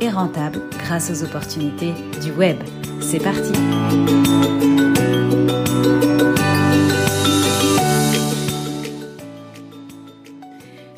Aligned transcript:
et 0.00 0.10
rentable 0.10 0.60
grâce 0.78 1.10
aux 1.10 1.24
opportunités 1.24 1.92
du 2.22 2.32
web. 2.32 2.56
C'est 3.00 3.22
parti 3.22 3.52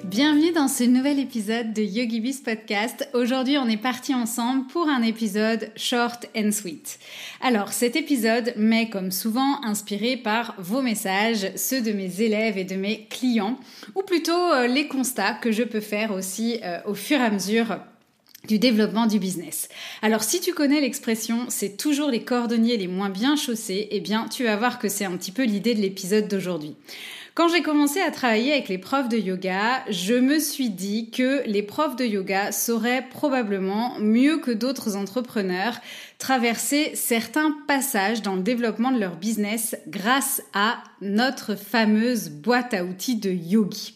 Bienvenue 0.04 0.50
dans 0.52 0.68
ce 0.68 0.84
nouvel 0.84 1.18
épisode 1.18 1.74
de 1.74 1.82
YogiBiz 1.82 2.40
Podcast. 2.40 3.06
Aujourd'hui, 3.12 3.58
on 3.58 3.68
est 3.68 3.76
parti 3.76 4.14
ensemble 4.14 4.66
pour 4.68 4.88
un 4.88 5.02
épisode 5.02 5.70
short 5.76 6.26
and 6.34 6.52
sweet. 6.52 6.98
Alors, 7.42 7.72
cet 7.74 7.96
épisode 7.96 8.54
m'est 8.56 8.88
comme 8.88 9.10
souvent 9.10 9.62
inspiré 9.62 10.16
par 10.16 10.54
vos 10.56 10.80
messages, 10.80 11.52
ceux 11.56 11.82
de 11.82 11.92
mes 11.92 12.22
élèves 12.22 12.56
et 12.56 12.64
de 12.64 12.76
mes 12.76 13.06
clients, 13.10 13.58
ou 13.94 14.02
plutôt 14.02 14.32
euh, 14.32 14.66
les 14.66 14.88
constats 14.88 15.34
que 15.34 15.52
je 15.52 15.64
peux 15.64 15.80
faire 15.80 16.12
aussi 16.12 16.60
euh, 16.64 16.78
au 16.86 16.94
fur 16.94 17.18
et 17.20 17.24
à 17.24 17.30
mesure 17.30 17.76
du 18.46 18.58
développement 18.58 19.06
du 19.06 19.18
business. 19.18 19.68
Alors 20.02 20.22
si 20.22 20.40
tu 20.40 20.52
connais 20.52 20.80
l'expression 20.80 21.46
c'est 21.48 21.76
toujours 21.76 22.10
les 22.10 22.22
cordonniers 22.22 22.76
les 22.76 22.88
moins 22.88 23.10
bien 23.10 23.36
chaussés, 23.36 23.88
eh 23.90 24.00
bien 24.00 24.26
tu 24.30 24.44
vas 24.44 24.56
voir 24.56 24.78
que 24.78 24.88
c'est 24.88 25.04
un 25.04 25.16
petit 25.16 25.32
peu 25.32 25.44
l'idée 25.44 25.74
de 25.74 25.80
l'épisode 25.80 26.28
d'aujourd'hui. 26.28 26.76
Quand 27.36 27.48
j'ai 27.48 27.60
commencé 27.60 28.00
à 28.00 28.10
travailler 28.10 28.52
avec 28.52 28.70
les 28.70 28.78
profs 28.78 29.10
de 29.10 29.18
yoga, 29.18 29.84
je 29.90 30.14
me 30.14 30.38
suis 30.38 30.70
dit 30.70 31.10
que 31.10 31.42
les 31.44 31.62
profs 31.62 31.94
de 31.94 32.06
yoga 32.06 32.50
sauraient 32.50 33.06
probablement 33.10 33.98
mieux 33.98 34.38
que 34.38 34.50
d'autres 34.50 34.96
entrepreneurs 34.96 35.78
traverser 36.18 36.92
certains 36.94 37.54
passages 37.68 38.22
dans 38.22 38.36
le 38.36 38.42
développement 38.42 38.90
de 38.90 38.98
leur 38.98 39.16
business 39.16 39.76
grâce 39.86 40.40
à 40.54 40.82
notre 41.02 41.56
fameuse 41.56 42.30
boîte 42.30 42.72
à 42.72 42.84
outils 42.84 43.16
de 43.16 43.30
yogi 43.30 43.94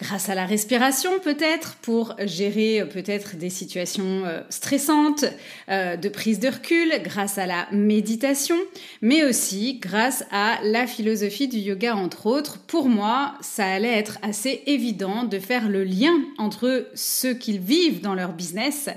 grâce 0.00 0.28
à 0.28 0.34
la 0.34 0.46
respiration 0.46 1.10
peut-être 1.22 1.76
pour 1.76 2.14
gérer 2.24 2.80
euh, 2.80 2.86
peut-être 2.86 3.36
des 3.36 3.50
situations 3.50 4.24
euh, 4.24 4.40
stressantes, 4.48 5.24
euh, 5.68 5.96
de 5.96 6.08
prise 6.08 6.40
de 6.40 6.48
recul, 6.48 6.92
grâce 7.02 7.38
à 7.38 7.46
la 7.46 7.66
méditation, 7.70 8.56
mais 9.02 9.24
aussi 9.24 9.78
grâce 9.78 10.24
à 10.30 10.58
la 10.64 10.86
philosophie 10.86 11.48
du 11.48 11.58
yoga 11.58 11.94
entre 11.94 12.26
autres. 12.26 12.58
Pour 12.66 12.88
moi, 12.88 13.34
ça 13.40 13.66
allait 13.66 13.98
être 13.98 14.18
assez 14.22 14.62
évident 14.66 15.24
de 15.24 15.38
faire 15.38 15.68
le 15.68 15.84
lien 15.84 16.14
entre 16.38 16.88
ce 16.94 17.28
qu'ils 17.28 17.60
vivent 17.60 18.00
dans 18.00 18.14
leur 18.14 18.32
business 18.32 18.88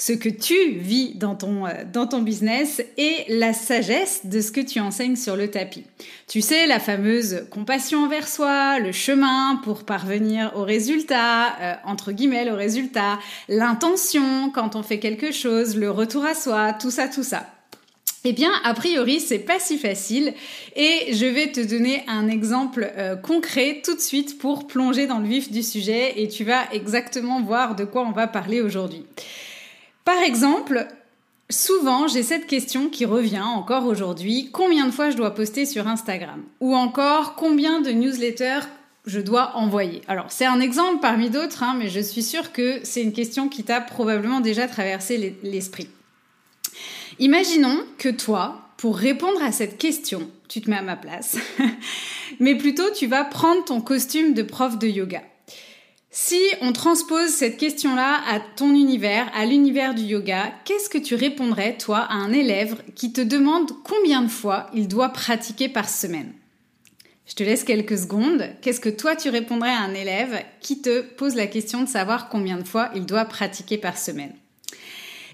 ce 0.00 0.14
que 0.14 0.30
tu 0.30 0.54
vis 0.78 1.14
dans 1.14 1.34
ton, 1.34 1.66
euh, 1.66 1.70
dans 1.92 2.06
ton 2.06 2.22
business 2.22 2.82
et 2.96 3.16
la 3.28 3.52
sagesse 3.52 4.22
de 4.24 4.40
ce 4.40 4.50
que 4.50 4.62
tu 4.62 4.80
enseignes 4.80 5.14
sur 5.14 5.36
le 5.36 5.50
tapis. 5.50 5.84
Tu 6.26 6.40
sais, 6.40 6.66
la 6.66 6.80
fameuse 6.80 7.44
compassion 7.50 8.04
envers 8.04 8.26
soi, 8.26 8.78
le 8.78 8.92
chemin 8.92 9.60
pour 9.62 9.84
parvenir 9.84 10.52
au 10.56 10.64
résultat, 10.64 11.48
euh, 11.60 11.74
entre 11.84 12.12
guillemets, 12.12 12.50
au 12.50 12.56
résultat, 12.56 13.18
l'intention 13.48 14.50
quand 14.54 14.74
on 14.74 14.82
fait 14.82 14.98
quelque 14.98 15.32
chose, 15.32 15.76
le 15.76 15.90
retour 15.90 16.24
à 16.24 16.34
soi, 16.34 16.72
tout 16.72 16.90
ça, 16.90 17.06
tout 17.06 17.22
ça. 17.22 17.46
Eh 18.24 18.32
bien, 18.32 18.50
a 18.64 18.72
priori, 18.72 19.20
c'est 19.20 19.38
pas 19.38 19.58
si 19.58 19.76
facile 19.76 20.32
et 20.76 21.12
je 21.12 21.26
vais 21.26 21.52
te 21.52 21.60
donner 21.60 22.04
un 22.06 22.28
exemple 22.28 22.90
euh, 22.96 23.16
concret 23.16 23.82
tout 23.84 23.94
de 23.94 24.00
suite 24.00 24.38
pour 24.38 24.66
plonger 24.66 25.06
dans 25.06 25.18
le 25.18 25.28
vif 25.28 25.50
du 25.50 25.62
sujet 25.62 26.22
et 26.22 26.28
tu 26.28 26.44
vas 26.44 26.72
exactement 26.72 27.42
voir 27.42 27.76
de 27.76 27.84
quoi 27.84 28.06
on 28.06 28.12
va 28.12 28.26
parler 28.26 28.62
aujourd'hui. 28.62 29.04
Par 30.04 30.18
exemple, 30.18 30.86
souvent 31.50 32.08
j'ai 32.08 32.22
cette 32.22 32.46
question 32.46 32.88
qui 32.88 33.04
revient 33.04 33.40
encore 33.40 33.86
aujourd'hui, 33.86 34.50
combien 34.52 34.86
de 34.86 34.90
fois 34.90 35.10
je 35.10 35.16
dois 35.16 35.34
poster 35.34 35.66
sur 35.66 35.88
Instagram? 35.88 36.42
Ou 36.60 36.74
encore 36.74 37.34
combien 37.34 37.80
de 37.80 37.90
newsletters 37.90 38.66
je 39.06 39.20
dois 39.20 39.56
envoyer? 39.56 40.02
Alors 40.08 40.30
c'est 40.30 40.46
un 40.46 40.60
exemple 40.60 41.00
parmi 41.00 41.30
d'autres, 41.30 41.62
hein, 41.62 41.74
mais 41.78 41.88
je 41.88 42.00
suis 42.00 42.22
sûre 42.22 42.52
que 42.52 42.80
c'est 42.82 43.02
une 43.02 43.12
question 43.12 43.48
qui 43.48 43.64
t'a 43.64 43.80
probablement 43.80 44.40
déjà 44.40 44.68
traversé 44.68 45.36
l'esprit. 45.42 45.88
Imaginons 47.18 47.84
que 47.98 48.08
toi, 48.08 48.70
pour 48.76 48.96
répondre 48.96 49.42
à 49.42 49.52
cette 49.52 49.76
question, 49.76 50.30
tu 50.48 50.62
te 50.62 50.70
mets 50.70 50.78
à 50.78 50.82
ma 50.82 50.96
place, 50.96 51.36
mais 52.40 52.54
plutôt 52.54 52.90
tu 52.94 53.06
vas 53.06 53.24
prendre 53.24 53.64
ton 53.64 53.80
costume 53.82 54.32
de 54.32 54.42
prof 54.42 54.78
de 54.78 54.88
yoga. 54.88 55.22
Si 56.12 56.40
on 56.60 56.72
transpose 56.72 57.30
cette 57.30 57.56
question-là 57.56 58.20
à 58.26 58.40
ton 58.40 58.74
univers, 58.74 59.30
à 59.32 59.46
l'univers 59.46 59.94
du 59.94 60.02
yoga, 60.02 60.52
qu'est-ce 60.64 60.90
que 60.90 60.98
tu 60.98 61.14
répondrais, 61.14 61.76
toi, 61.76 61.98
à 61.98 62.14
un 62.14 62.32
élève 62.32 62.82
qui 62.96 63.12
te 63.12 63.20
demande 63.20 63.70
combien 63.84 64.20
de 64.20 64.28
fois 64.28 64.68
il 64.74 64.88
doit 64.88 65.10
pratiquer 65.10 65.68
par 65.68 65.88
semaine? 65.88 66.32
Je 67.26 67.34
te 67.36 67.44
laisse 67.44 67.62
quelques 67.62 67.96
secondes. 67.96 68.44
Qu'est-ce 68.60 68.80
que 68.80 68.88
toi, 68.88 69.14
tu 69.14 69.28
répondrais 69.28 69.70
à 69.70 69.82
un 69.82 69.94
élève 69.94 70.42
qui 70.60 70.82
te 70.82 71.00
pose 71.00 71.36
la 71.36 71.46
question 71.46 71.84
de 71.84 71.88
savoir 71.88 72.28
combien 72.28 72.58
de 72.58 72.66
fois 72.66 72.90
il 72.96 73.06
doit 73.06 73.26
pratiquer 73.26 73.78
par 73.78 73.96
semaine? 73.96 74.34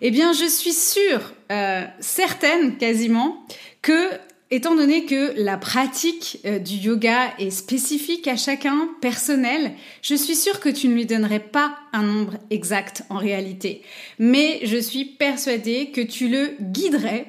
Eh 0.03 0.11
bien, 0.11 0.35
je 0.35 0.45
suis 0.45 0.75
sûre, 0.75 1.33
euh, 1.51 1.87
certaine 2.01 2.77
quasiment, 2.77 3.47
que 3.81 4.11
Étant 4.53 4.77
donné 4.77 5.07
que 5.07 5.33
la 5.37 5.57
pratique 5.57 6.39
euh, 6.45 6.61
du 6.61 6.75
yoga 6.75 7.34
est 7.41 7.51
spécifique 7.51 8.29
à 8.29 8.37
chacun, 8.37 8.89
personnelle, 9.01 9.73
je 10.03 10.15
suis 10.15 10.37
sûre 10.37 10.61
que 10.61 10.69
tu 10.69 10.87
ne 10.87 10.95
lui 10.95 11.05
donnerais 11.05 11.41
pas 11.41 11.77
un 11.93 12.05
nombre 12.05 12.34
exact 12.51 13.03
en 13.11 13.17
réalité. 13.17 13.83
Mais 14.21 14.61
je 14.62 14.77
suis 14.77 15.05
persuadée 15.05 15.91
que 15.91 16.01
tu 16.01 16.29
le 16.29 16.55
guiderais 16.61 17.27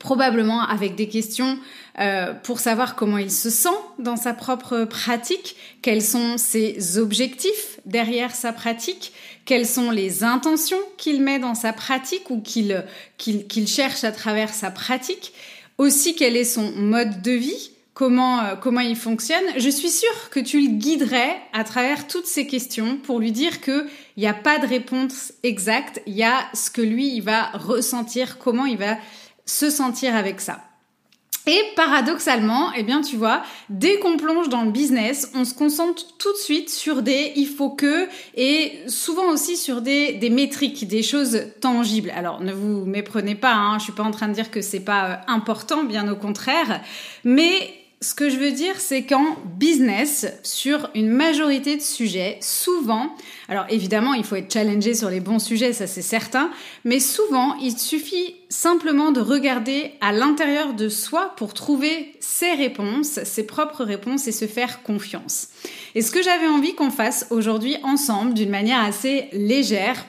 probablement 0.00 0.62
avec 0.62 0.96
des 0.96 1.08
questions 1.08 1.58
euh, 2.00 2.32
pour 2.32 2.58
savoir 2.58 2.96
comment 2.96 3.18
il 3.18 3.30
se 3.30 3.50
sent 3.50 3.68
dans 4.00 4.16
sa 4.16 4.34
propre 4.34 4.84
pratique, 4.84 5.54
quels 5.80 6.02
sont 6.02 6.38
ses 6.38 6.98
objectifs 6.98 7.78
derrière 7.86 8.34
sa 8.34 8.52
pratique, 8.52 9.12
quelles 9.44 9.66
sont 9.66 9.92
les 9.92 10.24
intentions 10.24 10.80
qu'il 10.96 11.22
met 11.22 11.38
dans 11.38 11.54
sa 11.54 11.72
pratique 11.72 12.30
ou 12.30 12.40
qu'il 12.40 12.84
qu'il 13.18 13.68
cherche 13.68 14.02
à 14.02 14.10
travers 14.10 14.52
sa 14.52 14.72
pratique 14.72 15.34
aussi 15.78 16.14
quel 16.14 16.36
est 16.36 16.44
son 16.44 16.72
mode 16.72 17.22
de 17.22 17.32
vie, 17.32 17.70
comment, 17.94 18.40
euh, 18.40 18.56
comment 18.56 18.80
il 18.80 18.96
fonctionne. 18.96 19.44
Je 19.56 19.68
suis 19.68 19.90
sûre 19.90 20.30
que 20.30 20.40
tu 20.40 20.60
le 20.60 20.68
guiderais 20.78 21.36
à 21.52 21.64
travers 21.64 22.06
toutes 22.06 22.26
ces 22.26 22.46
questions 22.46 22.96
pour 22.96 23.18
lui 23.18 23.32
dire 23.32 23.60
qu'il 23.60 23.86
n'y 24.16 24.26
a 24.26 24.34
pas 24.34 24.58
de 24.58 24.66
réponse 24.66 25.32
exacte, 25.42 26.02
il 26.06 26.14
y 26.14 26.22
a 26.22 26.44
ce 26.54 26.70
que 26.70 26.82
lui, 26.82 27.14
il 27.14 27.22
va 27.22 27.50
ressentir, 27.50 28.38
comment 28.38 28.66
il 28.66 28.78
va 28.78 28.96
se 29.46 29.70
sentir 29.70 30.14
avec 30.14 30.40
ça. 30.40 30.60
Et 31.46 31.60
paradoxalement, 31.74 32.72
eh 32.76 32.84
bien, 32.84 33.00
tu 33.00 33.16
vois, 33.16 33.42
dès 33.68 33.98
qu'on 33.98 34.16
plonge 34.16 34.48
dans 34.48 34.62
le 34.62 34.70
business, 34.70 35.32
on 35.34 35.44
se 35.44 35.54
concentre 35.54 36.16
tout 36.16 36.32
de 36.32 36.38
suite 36.38 36.70
sur 36.70 37.02
des 37.02 37.32
il 37.34 37.48
faut 37.48 37.70
que 37.70 38.06
et 38.36 38.78
souvent 38.86 39.28
aussi 39.32 39.56
sur 39.56 39.82
des, 39.82 40.12
des 40.12 40.30
métriques, 40.30 40.86
des 40.86 41.02
choses 41.02 41.46
tangibles. 41.60 42.12
Alors, 42.16 42.40
ne 42.40 42.52
vous 42.52 42.84
méprenez 42.84 43.34
pas, 43.34 43.54
hein, 43.54 43.78
je 43.78 43.84
suis 43.84 43.92
pas 43.92 44.04
en 44.04 44.12
train 44.12 44.28
de 44.28 44.34
dire 44.34 44.52
que 44.52 44.60
c'est 44.60 44.84
pas 44.84 45.04
euh, 45.04 45.16
important, 45.26 45.82
bien 45.82 46.08
au 46.10 46.16
contraire, 46.16 46.80
mais 47.24 47.81
ce 48.02 48.14
que 48.14 48.28
je 48.28 48.36
veux 48.36 48.50
dire, 48.50 48.80
c'est 48.80 49.04
qu'en 49.04 49.36
business, 49.56 50.26
sur 50.42 50.90
une 50.96 51.08
majorité 51.08 51.76
de 51.76 51.82
sujets, 51.82 52.36
souvent, 52.40 53.14
alors 53.48 53.64
évidemment, 53.68 54.12
il 54.12 54.24
faut 54.24 54.34
être 54.34 54.52
challengé 54.52 54.92
sur 54.92 55.08
les 55.08 55.20
bons 55.20 55.38
sujets, 55.38 55.72
ça 55.72 55.86
c'est 55.86 56.02
certain, 56.02 56.50
mais 56.84 56.98
souvent, 56.98 57.54
il 57.58 57.78
suffit 57.78 58.34
simplement 58.48 59.12
de 59.12 59.20
regarder 59.20 59.92
à 60.00 60.12
l'intérieur 60.12 60.74
de 60.74 60.88
soi 60.88 61.32
pour 61.36 61.54
trouver 61.54 62.12
ses 62.18 62.52
réponses, 62.54 63.22
ses 63.22 63.46
propres 63.46 63.84
réponses 63.84 64.26
et 64.26 64.32
se 64.32 64.46
faire 64.46 64.82
confiance. 64.82 65.48
Et 65.94 66.02
ce 66.02 66.10
que 66.10 66.22
j'avais 66.22 66.48
envie 66.48 66.74
qu'on 66.74 66.90
fasse 66.90 67.28
aujourd'hui 67.30 67.76
ensemble, 67.84 68.34
d'une 68.34 68.50
manière 68.50 68.82
assez 68.82 69.28
légère, 69.32 70.04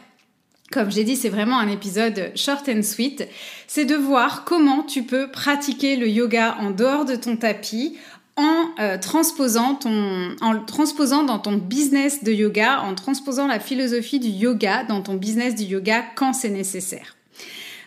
comme 0.74 0.92
j'ai 0.92 1.04
dit, 1.04 1.16
c'est 1.16 1.30
vraiment 1.30 1.60
un 1.60 1.68
épisode 1.68 2.32
short 2.36 2.68
and 2.68 2.82
sweet. 2.82 3.28
C'est 3.68 3.86
de 3.86 3.96
voir 3.96 4.44
comment 4.44 4.82
tu 4.82 5.04
peux 5.04 5.30
pratiquer 5.30 5.96
le 5.96 6.10
yoga 6.10 6.58
en 6.60 6.72
dehors 6.72 7.06
de 7.06 7.16
ton 7.16 7.38
tapis 7.38 7.96
en 8.36 8.66
euh, 8.80 8.98
transposant 8.98 9.74
dans 11.24 11.38
ton 11.38 11.54
business 11.54 12.24
de 12.24 12.32
yoga, 12.32 12.82
en 12.82 12.96
transposant 12.96 13.46
la 13.46 13.60
philosophie 13.60 14.20
du 14.20 14.30
yoga 14.30 14.84
dans 14.86 15.02
ton 15.02 15.14
business 15.14 15.54
du 15.54 15.66
yoga 15.66 16.04
quand 16.16 16.34
c'est 16.34 16.50
nécessaire. 16.50 17.16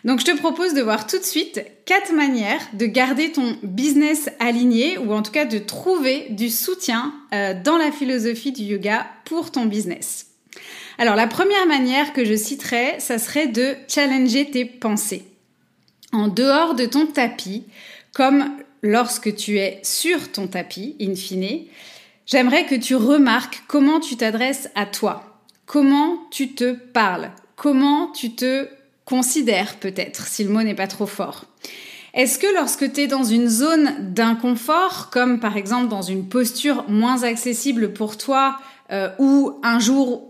Donc 0.05 0.21
je 0.21 0.25
te 0.25 0.37
propose 0.37 0.73
de 0.73 0.81
voir 0.81 1.05
tout 1.07 1.17
de 1.19 1.23
suite 1.23 1.61
quatre 1.85 2.13
manières 2.13 2.61
de 2.71 2.85
garder 2.85 3.33
ton 3.33 3.57
business 3.63 4.29
aligné 4.39 4.97
ou 4.97 5.11
en 5.11 5.21
tout 5.21 5.33
cas 5.33 5.43
de 5.43 5.57
trouver 5.57 6.27
du 6.29 6.49
soutien 6.49 7.13
euh, 7.33 7.53
dans 7.61 7.75
la 7.77 7.91
philosophie 7.91 8.53
du 8.53 8.63
yoga 8.63 9.05
pour 9.25 9.51
ton 9.51 9.65
business. 9.65 10.26
Alors 10.99 11.15
la 11.15 11.27
première 11.27 11.67
manière 11.67 12.11
que 12.11 12.25
je 12.25 12.35
citerai, 12.35 12.95
ça 12.99 13.19
serait 13.19 13.47
de 13.47 13.75
challenger 13.87 14.49
tes 14.49 14.65
pensées. 14.65 15.25
En 16.11 16.27
dehors 16.27 16.73
de 16.73 16.85
ton 16.85 17.05
tapis, 17.05 17.65
comme 18.13 18.45
lorsque 18.81 19.35
tu 19.35 19.59
es 19.59 19.79
sur 19.83 20.31
ton 20.31 20.47
tapis, 20.47 20.95
in 20.99 21.15
fine, 21.15 21.65
j'aimerais 22.25 22.65
que 22.65 22.75
tu 22.75 22.95
remarques 22.95 23.63
comment 23.67 23.99
tu 23.99 24.17
t'adresses 24.17 24.69
à 24.73 24.85
toi, 24.87 25.41
comment 25.67 26.17
tu 26.31 26.53
te 26.53 26.73
parles, 26.73 27.31
comment 27.55 28.11
tu 28.11 28.33
te 28.33 28.67
considères 29.05 29.75
peut-être, 29.75 30.25
si 30.25 30.43
le 30.43 30.49
mot 30.49 30.63
n'est 30.63 30.75
pas 30.75 30.87
trop 30.87 31.05
fort. 31.05 31.45
Est-ce 32.15 32.39
que 32.39 32.51
lorsque 32.55 32.91
tu 32.91 33.01
es 33.01 33.07
dans 33.07 33.23
une 33.23 33.47
zone 33.47 34.13
d'inconfort, 34.13 35.11
comme 35.11 35.39
par 35.39 35.55
exemple 35.57 35.89
dans 35.89 36.01
une 36.01 36.27
posture 36.27 36.85
moins 36.89 37.21
accessible 37.21 37.93
pour 37.93 38.17
toi, 38.17 38.57
euh, 38.91 39.09
ou 39.19 39.59
un 39.61 39.79
jour 39.79 40.26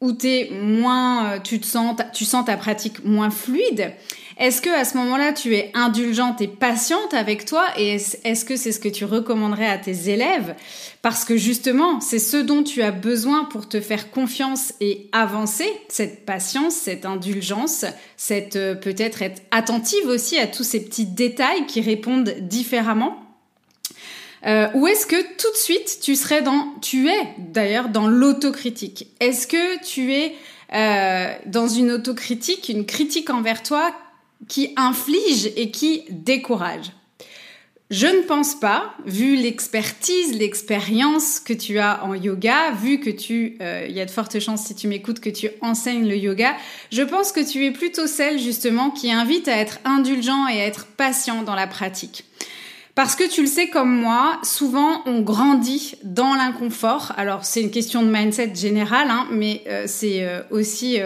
où 0.00 0.16
es 0.24 0.50
moins, 0.50 1.32
euh, 1.32 1.38
tu 1.38 1.60
te 1.60 1.66
sens, 1.66 1.96
tu 2.14 2.24
sens 2.24 2.44
ta 2.44 2.56
pratique 2.56 3.04
moins 3.04 3.30
fluide, 3.30 3.92
est-ce 4.40 4.62
que 4.62 4.70
à 4.70 4.86
ce 4.86 4.96
moment-là, 4.96 5.34
tu 5.34 5.54
es 5.54 5.70
indulgente 5.74 6.40
et 6.40 6.48
patiente 6.48 7.12
avec 7.12 7.44
toi? 7.44 7.66
Et 7.76 7.96
est-ce 8.24 8.44
que 8.46 8.56
c'est 8.56 8.72
ce 8.72 8.80
que 8.80 8.88
tu 8.88 9.04
recommanderais 9.04 9.68
à 9.68 9.76
tes 9.76 10.08
élèves? 10.08 10.54
Parce 11.02 11.26
que 11.26 11.36
justement, 11.36 12.00
c'est 12.00 12.18
ce 12.18 12.38
dont 12.38 12.62
tu 12.62 12.80
as 12.80 12.90
besoin 12.90 13.44
pour 13.44 13.68
te 13.68 13.82
faire 13.82 14.10
confiance 14.10 14.72
et 14.80 15.10
avancer, 15.12 15.70
cette 15.88 16.24
patience, 16.24 16.74
cette 16.74 17.04
indulgence, 17.04 17.84
cette 18.16 18.56
euh, 18.56 18.74
peut-être 18.74 19.20
être 19.20 19.42
attentive 19.50 20.06
aussi 20.06 20.38
à 20.38 20.46
tous 20.46 20.64
ces 20.64 20.82
petits 20.82 21.04
détails 21.04 21.66
qui 21.66 21.82
répondent 21.82 22.34
différemment. 22.40 23.29
Euh, 24.46 24.68
ou 24.74 24.86
est-ce 24.86 25.06
que 25.06 25.20
tout 25.36 25.50
de 25.52 25.56
suite 25.56 25.98
tu 26.02 26.16
serais 26.16 26.42
dans, 26.42 26.74
tu 26.80 27.08
es 27.08 27.34
d'ailleurs 27.38 27.88
dans 27.88 28.06
l'autocritique? 28.06 29.08
Est-ce 29.20 29.46
que 29.46 29.82
tu 29.84 30.14
es 30.14 30.34
euh, 30.72 31.32
dans 31.46 31.68
une 31.68 31.90
autocritique, 31.90 32.68
une 32.68 32.86
critique 32.86 33.30
envers 33.30 33.62
toi 33.62 33.94
qui 34.48 34.72
inflige 34.76 35.50
et 35.56 35.70
qui 35.70 36.04
décourage? 36.10 36.92
Je 37.90 38.06
ne 38.06 38.20
pense 38.22 38.54
pas, 38.54 38.94
vu 39.04 39.34
l'expertise, 39.34 40.32
l'expérience 40.38 41.40
que 41.40 41.52
tu 41.52 41.80
as 41.80 42.04
en 42.04 42.14
yoga, 42.14 42.70
vu 42.70 43.00
que 43.00 43.10
tu, 43.10 43.58
euh, 43.60 43.84
il 43.88 43.96
y 43.96 44.00
a 44.00 44.04
de 44.04 44.10
fortes 44.12 44.38
chances 44.38 44.64
si 44.64 44.76
tu 44.76 44.86
m'écoutes 44.86 45.18
que 45.18 45.28
tu 45.28 45.50
enseignes 45.60 46.08
le 46.08 46.16
yoga, 46.16 46.54
je 46.92 47.02
pense 47.02 47.32
que 47.32 47.40
tu 47.40 47.66
es 47.66 47.72
plutôt 47.72 48.06
celle 48.06 48.38
justement 48.38 48.92
qui 48.92 49.10
invite 49.10 49.48
à 49.48 49.56
être 49.56 49.80
indulgent 49.84 50.46
et 50.46 50.60
à 50.60 50.66
être 50.66 50.86
patient 50.86 51.42
dans 51.42 51.56
la 51.56 51.66
pratique. 51.66 52.29
Parce 53.02 53.16
que 53.16 53.26
tu 53.26 53.40
le 53.40 53.46
sais 53.46 53.68
comme 53.68 53.98
moi, 53.98 54.38
souvent 54.42 55.00
on 55.06 55.22
grandit 55.22 55.94
dans 56.04 56.34
l'inconfort. 56.34 57.12
Alors 57.16 57.46
c'est 57.46 57.62
une 57.62 57.70
question 57.70 58.02
de 58.02 58.10
mindset 58.10 58.54
général, 58.54 59.08
hein, 59.08 59.26
mais 59.30 59.62
euh, 59.68 59.84
c'est 59.86 60.22
euh, 60.22 60.42
aussi 60.50 60.98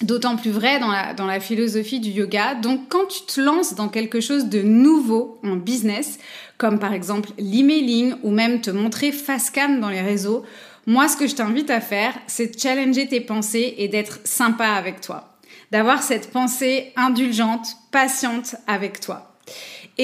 d'autant 0.00 0.36
plus 0.36 0.52
vrai 0.52 0.80
dans 0.80 0.90
la, 0.90 1.12
dans 1.12 1.26
la 1.26 1.38
philosophie 1.38 2.00
du 2.00 2.08
yoga. 2.08 2.54
Donc 2.54 2.88
quand 2.88 3.04
tu 3.04 3.26
te 3.26 3.42
lances 3.42 3.74
dans 3.74 3.88
quelque 3.88 4.22
chose 4.22 4.46
de 4.46 4.62
nouveau 4.62 5.38
en 5.44 5.56
business, 5.56 6.18
comme 6.56 6.78
par 6.78 6.94
exemple 6.94 7.28
l'emailing 7.36 8.14
ou 8.22 8.30
même 8.30 8.62
te 8.62 8.70
montrer 8.70 9.12
face 9.12 9.50
cam 9.50 9.80
dans 9.80 9.90
les 9.90 10.00
réseaux, 10.00 10.46
moi 10.86 11.08
ce 11.08 11.18
que 11.18 11.26
je 11.26 11.34
t'invite 11.34 11.68
à 11.68 11.82
faire, 11.82 12.14
c'est 12.26 12.54
de 12.54 12.58
challenger 12.58 13.06
tes 13.06 13.20
pensées 13.20 13.74
et 13.76 13.88
d'être 13.88 14.20
sympa 14.24 14.68
avec 14.68 15.02
toi. 15.02 15.36
D'avoir 15.72 16.02
cette 16.02 16.30
pensée 16.30 16.90
indulgente, 16.96 17.66
patiente 17.90 18.56
avec 18.66 18.98
toi. 19.00 19.28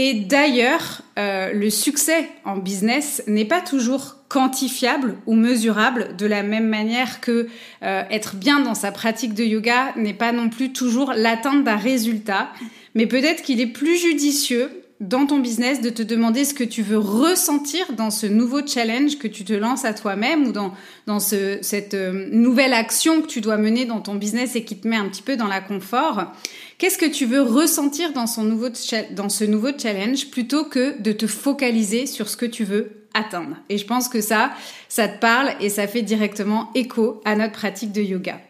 Et 0.01 0.15
d'ailleurs, 0.15 1.03
euh, 1.19 1.53
le 1.53 1.71
succès 1.71 2.31
en 2.45 2.57
business 2.57 3.21
n'est 3.27 3.45
pas 3.45 3.61
toujours 3.61 4.15
quantifiable 4.29 5.17
ou 5.27 5.35
mesurable 5.35 6.15
de 6.17 6.25
la 6.25 6.45
même 6.45 6.69
manière 6.69 7.21
que 7.21 7.49
euh, 7.83 8.03
être 8.09 8.37
bien 8.37 8.61
dans 8.61 8.77
sa 8.77 8.93
pratique 8.93 9.35
de 9.35 9.43
yoga 9.43 9.93
n'est 9.97 10.15
pas 10.15 10.31
non 10.31 10.51
plus 10.51 10.73
toujours 10.73 11.15
l'atteinte 11.17 11.65
d'un 11.65 11.75
résultat, 11.75 12.51
mais 12.95 13.07
peut-être 13.07 13.43
qu'il 13.43 13.61
est 13.61 13.67
plus 13.67 13.97
judicieux 13.97 14.71
dans 15.01 15.27
ton 15.27 15.39
business 15.39 15.81
de 15.81 15.91
te 15.91 16.03
demander 16.03 16.45
ce 16.45 16.55
que 16.55 16.65
tu 16.65 16.83
veux 16.83 16.99
ressentir 16.99 17.93
dans 17.93 18.11
ce 18.11 18.27
nouveau 18.27 18.65
challenge 18.65 19.19
que 19.19 19.29
tu 19.29 19.45
te 19.45 19.53
lances 19.53 19.85
à 19.85 19.95
toi-même 19.95 20.47
ou 20.47 20.53
dans, 20.53 20.75
dans 21.07 21.21
ce, 21.21 21.59
cette 21.61 21.95
euh, 21.95 22.29
nouvelle 22.31 22.73
action 22.73 23.23
que 23.23 23.27
tu 23.27 23.41
dois 23.41 23.57
mener 23.57 23.85
dans 23.85 24.01
ton 24.01 24.15
business 24.15 24.55
et 24.55 24.65
qui 24.65 24.77
te 24.77 24.87
met 24.87 24.97
un 24.97 25.09
petit 25.09 25.23
peu 25.23 25.37
dans 25.37 25.49
la 25.49 25.61
confort. 25.61 26.33
Qu'est-ce 26.79 26.97
que 26.97 27.07
tu 27.07 27.27
veux 27.27 27.43
ressentir 27.43 28.13
dans, 28.13 28.29
son 28.29 28.45
nouveau 28.45 28.69
dans 29.11 29.29
ce 29.29 29.43
nouveau 29.43 29.71
challenge 29.77 30.31
plutôt 30.31 30.65
que 30.65 31.01
de 31.03 31.11
te 31.11 31.27
focaliser 31.27 32.07
sur 32.07 32.29
ce 32.29 32.37
que 32.37 32.47
tu 32.47 32.63
veux 32.63 33.05
atteindre? 33.15 33.57
Et 33.69 33.79
je 33.79 33.85
pense 33.85 34.09
que 34.09 34.21
ça, 34.21 34.53
ça 34.89 35.09
te 35.09 35.19
parle 35.19 35.51
et 35.61 35.71
ça 35.71 35.89
fait 35.89 36.03
directement 36.03 36.71
écho 36.77 37.21
à 37.25 37.35
notre 37.35 37.55
pratique 37.55 37.91
de 37.91 38.03
yoga. 38.03 38.41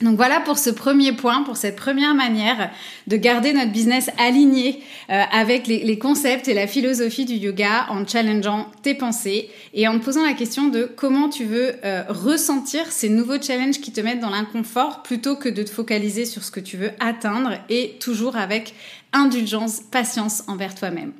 Donc 0.00 0.16
voilà 0.16 0.40
pour 0.40 0.56
ce 0.56 0.70
premier 0.70 1.12
point, 1.12 1.42
pour 1.42 1.58
cette 1.58 1.76
première 1.76 2.14
manière 2.14 2.70
de 3.06 3.16
garder 3.16 3.52
notre 3.52 3.70
business 3.70 4.08
aligné 4.16 4.82
euh, 5.10 5.22
avec 5.30 5.66
les, 5.66 5.98
concepts 5.98 6.48
et 6.48 6.54
la 6.54 6.66
philosophie 6.66 7.26
du 7.26 7.34
yoga 7.34 7.86
en 7.90 8.06
challengeant 8.06 8.70
tes 8.82 8.94
pensées 8.94 9.50
et 9.74 9.86
en 9.88 9.98
te 9.98 10.04
posant 10.04 10.24
la 10.24 10.32
question 10.32 10.68
de 10.68 10.84
comment 10.84 11.28
tu 11.28 11.44
veux 11.44 11.74
euh, 11.84 12.02
ressentir 12.08 12.90
ces 12.90 13.10
nouveaux 13.10 13.40
challenges 13.42 13.80
qui 13.80 13.92
te 13.92 14.00
mettent 14.00 14.20
dans 14.20 14.30
l'inconfort 14.30 15.02
plutôt 15.02 15.36
que 15.36 15.50
de 15.50 15.62
te 15.62 15.70
focaliser 15.70 16.24
sur 16.24 16.44
ce 16.44 16.50
que 16.50 16.60
tu 16.60 16.78
veux 16.78 16.92
atteindre 16.98 17.58
et 17.68 17.96
toujours 18.00 18.36
avec 18.36 18.74
indulgence, 19.12 19.80
patience 19.80 20.44
envers 20.46 20.74
toi-même. 20.74 21.12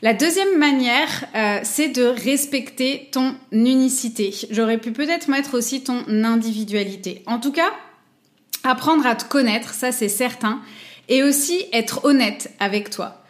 La 0.00 0.14
deuxième 0.14 0.58
manière, 0.58 1.08
euh, 1.34 1.58
c'est 1.64 1.88
de 1.88 2.04
respecter 2.04 3.08
ton 3.12 3.34
unicité. 3.52 4.34
J'aurais 4.50 4.78
pu 4.78 4.92
peut-être 4.92 5.28
mettre 5.28 5.54
aussi 5.54 5.82
ton 5.82 6.04
individualité. 6.08 7.22
En 7.26 7.38
tout 7.38 7.52
cas, 7.52 7.72
apprendre 8.66 9.06
à 9.06 9.14
te 9.14 9.24
connaître, 9.24 9.74
ça 9.74 9.92
c'est 9.92 10.08
certain, 10.08 10.60
et 11.08 11.22
aussi 11.22 11.64
être 11.72 12.04
honnête 12.04 12.52
avec 12.58 12.90
toi. 12.90 13.22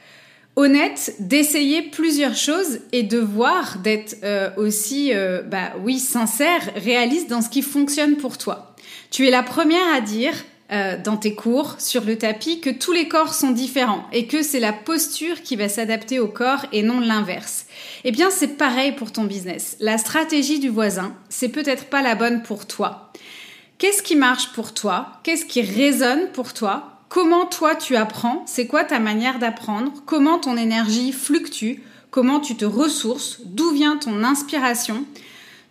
Honnête, 0.59 1.15
d'essayer 1.21 1.83
plusieurs 1.83 2.35
choses 2.35 2.81
et 2.93 3.03
de 3.03 3.19
voir, 3.19 3.79
d'être 3.79 4.17
euh, 4.25 4.49
aussi, 4.57 5.13
euh, 5.13 5.43
bah 5.43 5.73
oui, 5.85 5.99
sincère, 5.99 6.71
réaliste 6.77 7.29
dans 7.29 7.43
ce 7.43 7.51
qui 7.51 7.61
fonctionne 7.61 8.17
pour 8.17 8.39
toi. 8.39 8.75
Tu 9.11 9.29
es 9.29 9.31
la 9.31 9.43
première 9.43 9.95
à 9.95 10.01
dire 10.01 10.33
euh, 10.73 10.97
dans 11.01 11.17
tes 11.17 11.35
cours 11.35 11.77
sur 11.79 12.05
le 12.05 12.17
tapis 12.17 12.61
que 12.61 12.71
tous 12.71 12.93
les 12.93 13.07
corps 13.07 13.35
sont 13.35 13.51
différents 13.51 14.05
et 14.13 14.27
que 14.27 14.43
c'est 14.43 14.59
la 14.59 14.73
posture 14.73 15.43
qui 15.43 15.55
va 15.55 15.69
s'adapter 15.69 16.19
au 16.19 16.27
corps 16.27 16.65
et 16.73 16.83
non 16.83 16.99
l'inverse. 16.99 17.67
Eh 18.03 18.11
bien, 18.11 18.31
c'est 18.31 18.57
pareil 18.57 18.93
pour 18.93 19.13
ton 19.13 19.25
business. 19.25 19.77
La 19.79 19.97
stratégie 19.97 20.59
du 20.59 20.71
voisin, 20.71 21.15
c'est 21.29 21.51
peut-être 21.51 21.85
pas 21.85 22.03
la 22.03 22.15
bonne 22.15 22.43
pour 22.43 22.67
toi. 22.67 23.13
Qu'est-ce 23.79 24.03
qui 24.03 24.17
marche 24.17 24.53
pour 24.53 24.73
toi? 24.73 25.21
Qu'est-ce 25.23 25.45
qui 25.45 25.61
résonne 25.61 26.29
pour 26.33 26.55
toi? 26.55 27.03
Comment 27.11 27.45
toi 27.45 27.75
tu 27.75 27.95
apprends? 27.95 28.43
C'est 28.47 28.67
quoi 28.67 28.85
ta 28.85 28.99
manière 28.99 29.39
d'apprendre? 29.39 29.93
Comment 30.07 30.39
ton 30.39 30.57
énergie 30.57 31.13
fluctue? 31.13 31.83
Comment 32.11 32.41
tu 32.41 32.57
te 32.57 32.65
ressources? 32.65 33.41
D'où 33.45 33.73
vient 33.73 33.99
ton 33.99 34.25
inspiration? 34.25 35.05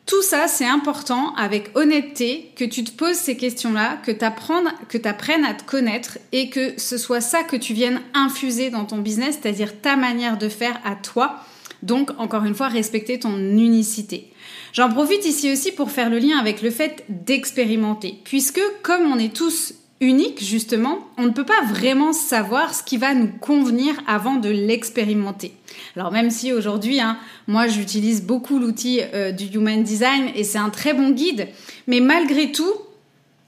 Tout 0.05 0.21
ça, 0.21 0.47
c'est 0.47 0.67
important 0.67 1.33
avec 1.33 1.71
honnêteté 1.73 2.51
que 2.55 2.63
tu 2.63 2.83
te 2.83 2.91
poses 2.91 3.15
ces 3.15 3.37
questions-là, 3.37 3.97
que 4.03 4.11
tu 4.11 4.23
apprennes 4.23 5.45
à 5.45 5.55
te 5.55 5.63
connaître 5.63 6.19
et 6.31 6.51
que 6.51 6.79
ce 6.79 6.99
soit 6.99 7.21
ça 7.21 7.41
que 7.41 7.55
tu 7.55 7.73
viennes 7.73 8.01
infuser 8.13 8.69
dans 8.69 8.85
ton 8.85 8.99
business, 8.99 9.39
c'est-à-dire 9.41 9.81
ta 9.81 9.95
manière 9.95 10.37
de 10.37 10.47
faire 10.47 10.79
à 10.85 10.93
toi. 10.93 11.43
Donc, 11.85 12.11
encore 12.17 12.43
une 12.45 12.55
fois, 12.55 12.67
respecter 12.67 13.19
ton 13.19 13.37
unicité. 13.37 14.31
J'en 14.73 14.89
profite 14.89 15.25
ici 15.25 15.51
aussi 15.51 15.71
pour 15.71 15.91
faire 15.91 16.09
le 16.09 16.19
lien 16.19 16.37
avec 16.37 16.61
le 16.61 16.71
fait 16.71 17.05
d'expérimenter, 17.07 18.19
puisque 18.23 18.61
comme 18.81 19.03
on 19.03 19.17
est 19.17 19.33
tous 19.33 19.73
uniques 20.01 20.43
justement, 20.43 20.99
on 21.17 21.23
ne 21.23 21.29
peut 21.29 21.45
pas 21.45 21.63
vraiment 21.69 22.11
savoir 22.11 22.73
ce 22.73 22.83
qui 22.83 22.97
va 22.97 23.13
nous 23.13 23.29
convenir 23.39 23.93
avant 24.07 24.35
de 24.35 24.49
l'expérimenter. 24.49 25.53
Alors 25.95 26.11
même 26.11 26.29
si 26.29 26.51
aujourd'hui, 26.51 26.99
hein, 26.99 27.17
moi 27.47 27.67
j'utilise 27.67 28.23
beaucoup 28.23 28.59
l'outil 28.59 28.99
euh, 29.13 29.31
du 29.31 29.45
Human 29.45 29.81
Design 29.81 30.31
et 30.35 30.43
c'est 30.43 30.57
un 30.57 30.69
très 30.69 30.93
bon 30.93 31.11
guide, 31.11 31.47
mais 31.87 32.01
malgré 32.01 32.51
tout, 32.51 32.73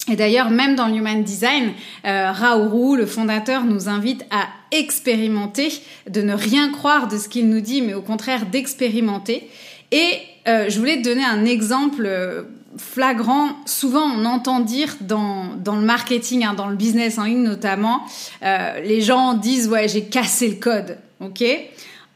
et 0.09 0.15
d'ailleurs, 0.15 0.49
même 0.49 0.75
dans 0.75 0.87
le 0.87 0.95
Human 0.95 1.21
Design, 1.21 1.73
euh, 2.05 2.31
le 2.31 3.05
fondateur, 3.05 3.65
nous 3.65 3.89
invite 3.89 4.23
à 4.31 4.47
expérimenter, 4.71 5.71
de 6.09 6.21
ne 6.21 6.33
rien 6.33 6.71
croire 6.71 7.07
de 7.07 7.17
ce 7.17 7.29
qu'il 7.29 7.49
nous 7.49 7.61
dit, 7.61 7.81
mais 7.81 7.93
au 7.93 8.01
contraire 8.01 8.45
d'expérimenter. 8.45 9.49
Et 9.91 10.19
euh, 10.47 10.69
je 10.69 10.79
voulais 10.79 10.97
te 10.97 11.03
donner 11.03 11.23
un 11.23 11.45
exemple 11.45 12.03
euh, 12.05 12.43
flagrant. 12.77 13.49
Souvent, 13.65 14.03
on 14.03 14.25
entend 14.25 14.59
dire 14.59 14.95
dans, 15.01 15.55
dans 15.55 15.75
le 15.75 15.85
marketing, 15.85 16.43
hein, 16.45 16.53
dans 16.53 16.67
le 16.67 16.75
business 16.75 17.17
en 17.17 17.23
ligne 17.23 17.43
notamment, 17.43 18.01
euh, 18.43 18.79
les 18.81 19.01
gens 19.01 19.33
disent 19.33 19.67
ouais 19.67 19.87
j'ai 19.87 20.03
cassé 20.03 20.47
le 20.47 20.55
code, 20.55 20.97
ok? 21.19 21.43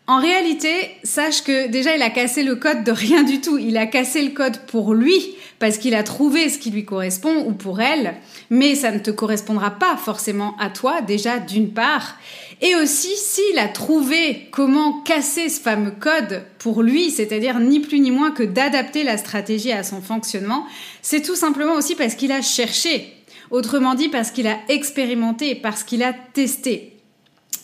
En 0.07 0.19
réalité, 0.19 0.69
sache 1.03 1.43
que 1.43 1.67
déjà 1.67 1.95
il 1.95 2.01
a 2.01 2.09
cassé 2.09 2.43
le 2.43 2.55
code 2.55 2.83
de 2.83 2.91
rien 2.91 3.23
du 3.23 3.39
tout. 3.39 3.57
Il 3.57 3.77
a 3.77 3.85
cassé 3.85 4.21
le 4.21 4.31
code 4.31 4.57
pour 4.67 4.93
lui 4.93 5.35
parce 5.59 5.77
qu'il 5.77 5.95
a 5.95 6.03
trouvé 6.03 6.49
ce 6.49 6.57
qui 6.57 6.71
lui 6.71 6.83
correspond 6.83 7.45
ou 7.45 7.53
pour 7.53 7.79
elle, 7.79 8.15
mais 8.51 8.75
ça 8.75 8.91
ne 8.91 8.99
te 8.99 9.09
correspondra 9.09 9.71
pas 9.71 9.95
forcément 9.95 10.55
à 10.59 10.69
toi 10.69 11.01
déjà 11.01 11.39
d'une 11.39 11.73
part. 11.73 12.17
Et 12.61 12.75
aussi 12.75 13.15
s'il 13.15 13.57
a 13.57 13.69
trouvé 13.69 14.49
comment 14.51 15.01
casser 15.01 15.47
ce 15.47 15.59
fameux 15.59 15.93
code 15.97 16.43
pour 16.59 16.83
lui, 16.83 17.09
c'est-à-dire 17.09 17.59
ni 17.59 17.79
plus 17.79 18.01
ni 18.01 18.11
moins 18.11 18.31
que 18.31 18.43
d'adapter 18.43 19.03
la 19.03 19.17
stratégie 19.17 19.71
à 19.71 19.83
son 19.83 20.01
fonctionnement, 20.01 20.65
c'est 21.01 21.21
tout 21.21 21.35
simplement 21.35 21.73
aussi 21.73 21.95
parce 21.95 22.13
qu'il 22.13 22.33
a 22.33 22.41
cherché. 22.41 23.13
Autrement 23.51 23.95
dit, 23.95 24.09
parce 24.09 24.31
qu'il 24.31 24.47
a 24.47 24.57
expérimenté, 24.69 25.55
parce 25.55 25.83
qu'il 25.83 26.03
a 26.03 26.13
testé. 26.13 26.97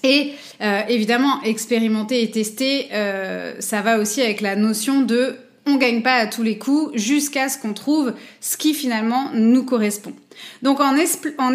Et 0.04 0.34
euh, 0.62 0.82
évidemment, 0.88 1.42
expérimenter 1.44 2.24
et 2.24 2.32
tester, 2.32 2.88
euh, 2.94 3.56
ça 3.60 3.82
va 3.82 4.00
aussi 4.00 4.22
avec 4.22 4.42
la 4.42 4.56
notion 4.56 5.02
de 5.02 5.36
on 5.68 5.76
gagne 5.76 6.02
pas 6.02 6.16
à 6.16 6.28
tous 6.28 6.44
les 6.44 6.58
coups 6.58 6.96
jusqu'à 6.96 7.50
ce 7.50 7.58
qu'on 7.58 7.74
trouve 7.74 8.14
ce 8.40 8.58
qui 8.58 8.74
finalement 8.74 9.30
nous 9.34 9.64
correspond. 9.64 10.14
Donc 10.62 10.80
en, 10.80 10.96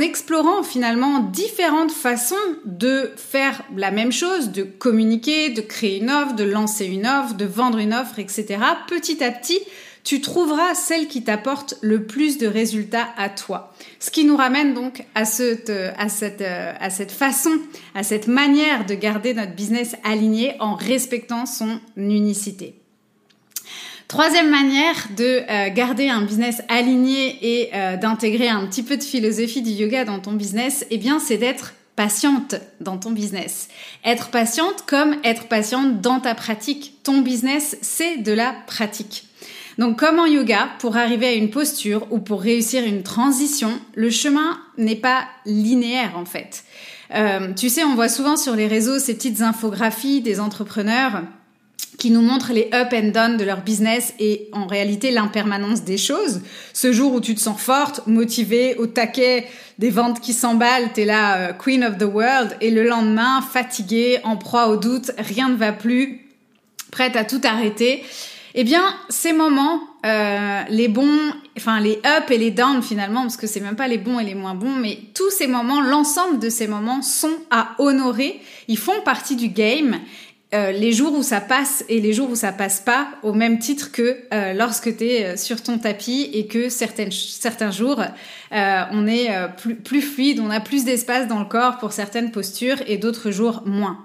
explorant 0.01 0.63
finalement 0.63 1.21
différentes 1.21 1.93
façons 1.93 2.35
de 2.65 3.11
faire 3.17 3.63
la 3.77 3.91
même 3.91 4.13
chose, 4.13 4.51
de 4.51 4.63
communiquer, 4.65 5.51
de 5.51 5.61
créer 5.61 5.99
une 5.99 6.11
offre, 6.11 6.35
de 6.35 6.45
lancer 6.45 6.87
une 6.87 7.07
offre, 7.07 7.35
de 7.35 7.45
vendre 7.45 7.79
une 7.79 7.95
offre, 7.95 8.19
etc., 8.19 8.59
petit 8.89 9.23
à 9.23 9.31
petit, 9.31 9.61
tu 10.05 10.21
trouveras 10.21 10.75
celle 10.75 11.07
qui 11.07 11.23
t'apporte 11.23 11.75
le 11.81 12.05
plus 12.07 12.37
de 12.39 12.49
résultats 12.49 13.09
à 13.17 13.29
toi. 13.29 13.73
Ce 14.01 14.11
qui 14.11 14.25
nous 14.25 14.37
ramène 14.37 14.75
donc 14.75 15.05
à, 15.15 15.25
cette, 15.25 15.71
à, 15.71 16.09
cette, 16.09 16.43
à 16.43 16.91
cette 16.91 17.13
façon, 17.13 17.53
à 17.95 18.03
cette 18.03 18.27
manière 18.27 18.85
de 18.85 18.95
garder 18.95 19.33
notre 19.33 19.55
business 19.55 19.95
aligné 20.03 20.57
en 20.59 20.75
respectant 20.75 21.47
son 21.47 21.79
unicité. 21.97 22.82
Troisième 24.13 24.51
manière 24.51 25.09
de 25.17 25.41
euh, 25.49 25.71
garder 25.71 26.11
un 26.11 26.21
business 26.21 26.61
aligné 26.69 27.39
et 27.41 27.71
euh, 27.73 27.97
d'intégrer 27.97 28.51
un 28.51 28.67
petit 28.67 28.83
peu 28.83 28.99
de 28.99 29.03
philosophie 29.03 29.63
du 29.63 29.71
yoga 29.71 30.05
dans 30.05 30.19
ton 30.19 30.33
business, 30.33 30.85
eh 30.91 30.99
bien, 30.99 31.19
c'est 31.19 31.39
d'être 31.39 31.73
patiente 31.97 32.57
dans 32.83 32.99
ton 32.99 33.13
business. 33.13 33.69
Être 34.05 34.29
patiente 34.29 34.85
comme 34.87 35.17
être 35.25 35.45
patiente 35.45 36.03
dans 36.03 36.21
ta 36.21 36.35
pratique. 36.35 37.03
Ton 37.05 37.23
business, 37.23 37.79
c'est 37.81 38.19
de 38.19 38.33
la 38.33 38.55
pratique. 38.67 39.29
Donc 39.79 39.99
comme 39.99 40.19
en 40.19 40.27
yoga, 40.27 40.69
pour 40.79 40.99
arriver 40.99 41.29
à 41.29 41.33
une 41.33 41.49
posture 41.49 42.07
ou 42.11 42.19
pour 42.19 42.43
réussir 42.43 42.85
une 42.85 43.03
transition, 43.03 43.71
le 43.95 44.11
chemin 44.11 44.61
n'est 44.77 44.95
pas 44.95 45.25
linéaire 45.47 46.19
en 46.19 46.27
fait. 46.27 46.65
Euh, 47.15 47.55
tu 47.55 47.71
sais, 47.71 47.83
on 47.83 47.95
voit 47.95 48.11
souvent 48.11 48.37
sur 48.37 48.57
les 48.57 48.67
réseaux 48.67 48.99
ces 48.99 49.15
petites 49.15 49.41
infographies 49.41 50.21
des 50.21 50.39
entrepreneurs 50.39 51.23
qui 51.99 52.11
nous 52.11 52.23
montrent 52.23 52.53
les 52.53 52.71
up 52.73 52.89
and 52.93 53.09
down 53.09 53.37
de 53.37 53.45
leur 53.45 53.63
business 53.63 54.15
et 54.19 54.49
en 54.53 54.67
réalité 54.67 55.11
l'impermanence 55.11 55.85
des 55.85 55.99
choses. 55.99 56.41
Ce 56.73 56.93
jour 56.93 57.13
où 57.15 57.21
tu 57.21 57.35
te 57.35 57.41
sens 57.41 57.61
forte, 57.61 58.07
motivée, 58.07 58.77
au 58.77 58.87
taquet, 58.87 59.47
des 59.79 59.91
ventes 59.91 60.21
qui 60.21 60.33
s'emballent, 60.33 60.93
t'es 60.93 61.05
là 61.05 61.37
euh, 61.37 61.53
queen 61.53 61.85
of 61.85 61.99
the 61.99 62.05
world 62.05 62.57
et 62.61 62.71
le 62.71 62.85
lendemain 62.85 63.41
fatiguée, 63.43 64.21
en 64.25 64.37
proie 64.37 64.69
au 64.69 64.77
doute, 64.77 65.11
rien 65.19 65.49
ne 65.49 65.57
va 65.57 65.73
plus, 65.73 66.27
prête 66.91 67.17
à 67.17 67.25
tout 67.25 67.41
arrêter. 67.45 68.03
Eh 68.55 68.65
bien, 68.65 68.83
ces 69.09 69.33
moments, 69.33 69.81
euh, 70.05 70.63
les 70.69 70.89
bons, 70.89 71.33
enfin 71.57 71.81
les 71.81 72.01
up 72.05 72.31
et 72.31 72.37
les 72.37 72.51
down 72.51 72.83
finalement, 72.83 73.23
parce 73.23 73.39
que 73.39 73.47
c'est 73.47 73.61
même 73.61 73.77
pas 73.77 73.89
les 73.89 73.97
bons 73.97 74.19
et 74.19 74.25
les 74.25 74.35
moins 74.35 74.55
bons, 74.55 74.75
mais 74.75 74.99
tous 75.15 75.31
ces 75.31 75.47
moments, 75.47 75.81
l'ensemble 75.81 76.39
de 76.39 76.51
ces 76.51 76.67
moments 76.67 77.01
sont 77.01 77.33
à 77.51 77.75
honorer. 77.79 78.41
Ils 78.69 78.79
font 78.79 79.01
partie 79.05 79.37
du 79.37 79.49
game. 79.49 79.99
Euh, 80.55 80.71
les 80.71 80.93
jours 80.93 81.15
où 81.15 81.23
ça 81.23 81.41
passe 81.41 81.85
et 81.89 82.01
les 82.01 82.13
jours 82.13 82.31
où 82.31 82.35
ça 82.35 82.53
passe 82.53 82.81
pas, 82.81 83.09
au 83.23 83.33
même 83.33 83.59
titre 83.59 83.91
que 83.91 84.19
euh, 84.35 84.53
lorsque 84.53 84.97
tu 84.97 85.05
es 85.05 85.37
sur 85.37 85.63
ton 85.63 85.79
tapis 85.79 86.31
et 86.33 86.47
que 86.47 86.69
certaines, 86.69 87.13
certains 87.13 87.71
jours, 87.71 88.03
on 88.51 89.07
est 89.07 89.31
plus, 89.57 89.77
plus 89.77 90.03
fluide, 90.03 90.41
on 90.41 90.51
a 90.51 90.61
plus 90.61 90.85
d'espace 90.85 91.27
dans 91.27 91.39
le 91.39 91.47
corps 91.47 91.79
pour 91.79 91.93
certaines 91.93 92.31
postures 92.31 92.83
et 92.87 92.99
d'autres 92.99 93.31
jours 93.31 93.63
moins. 93.65 93.99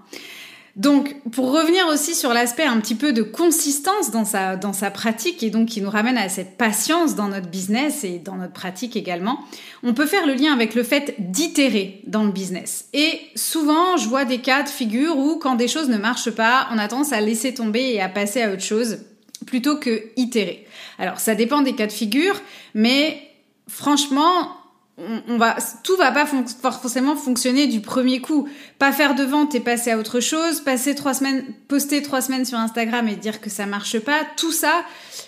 Donc, 0.78 1.16
pour 1.32 1.52
revenir 1.52 1.88
aussi 1.88 2.14
sur 2.14 2.34
l'aspect 2.34 2.64
un 2.64 2.80
petit 2.80 2.94
peu 2.94 3.12
de 3.12 3.24
consistance 3.24 4.12
dans 4.12 4.26
sa, 4.26 4.92
pratique 4.92 5.42
et 5.42 5.50
donc 5.50 5.70
qui 5.70 5.82
nous 5.82 5.90
ramène 5.90 6.20
à 6.20 6.30
cette 6.30 6.56
patience 6.56 7.16
dans 7.16 7.30
notre 7.30 7.50
business 7.50 8.04
et 8.04 8.20
dans 8.20 8.36
notre 8.36 8.54
pratique 8.54 8.96
également, 8.96 9.40
on 9.82 9.96
peut 9.96 10.06
faire 10.06 10.28
le 10.28 10.36
lien 10.36 10.54
avec 10.54 10.76
le 10.76 10.84
fait 10.84 11.16
d'itérer 11.18 12.02
dans 12.06 12.24
le 12.24 12.32
business. 12.32 12.90
Et 12.94 13.20
souvent, 13.36 13.98
je 13.98 14.08
vois 14.08 14.24
des 14.24 14.38
cas 14.38 14.62
de 14.62 14.70
figure 14.70 15.18
où 15.18 15.38
quand 15.38 15.56
des 15.56 15.68
choses 15.68 15.90
ne 15.90 15.98
marchent 15.98 16.30
pas, 16.30 16.68
on 16.72 16.78
a 16.78 16.88
tendance 16.88 17.12
à 17.12 17.22
laisser 17.22 17.56
tomber 17.56 17.94
et 17.94 18.00
à 18.00 18.08
passer 18.08 18.44
à 18.44 18.54
autre 18.54 18.62
chose 18.62 19.00
plutôt 19.48 19.78
que 19.78 20.04
itérer. 20.16 20.68
Alors, 21.00 21.20
ça 21.20 21.34
dépend 21.34 21.64
des 21.64 21.74
cas 21.74 21.88
de 21.88 21.92
figure, 21.92 22.40
mais 22.76 23.20
franchement, 23.68 24.52
on, 24.98 25.38
va, 25.38 25.58
tout 25.84 25.96
va 25.96 26.12
pas 26.12 26.26
forcément 26.26 27.16
fonctionner 27.16 27.68
du 27.68 27.82
premier 27.82 28.20
coup. 28.20 28.50
Pas 28.80 28.92
faire 28.92 29.14
de 29.14 29.24
vente 29.24 29.54
et 29.54 29.60
passer 29.60 29.92
à 29.92 29.98
autre 29.98 30.20
chose, 30.20 30.62
passer 30.62 30.96
trois 30.96 31.14
semaines, 31.14 31.46
poster 31.68 32.02
trois 32.02 32.22
semaines 32.22 32.46
sur 32.46 32.58
Instagram 32.58 33.08
et 33.08 33.16
dire 33.16 33.40
que 33.40 33.50
ça 33.50 33.68
marche 33.68 34.00
pas, 34.00 34.22
tout 34.38 34.52
ça, 34.52 34.84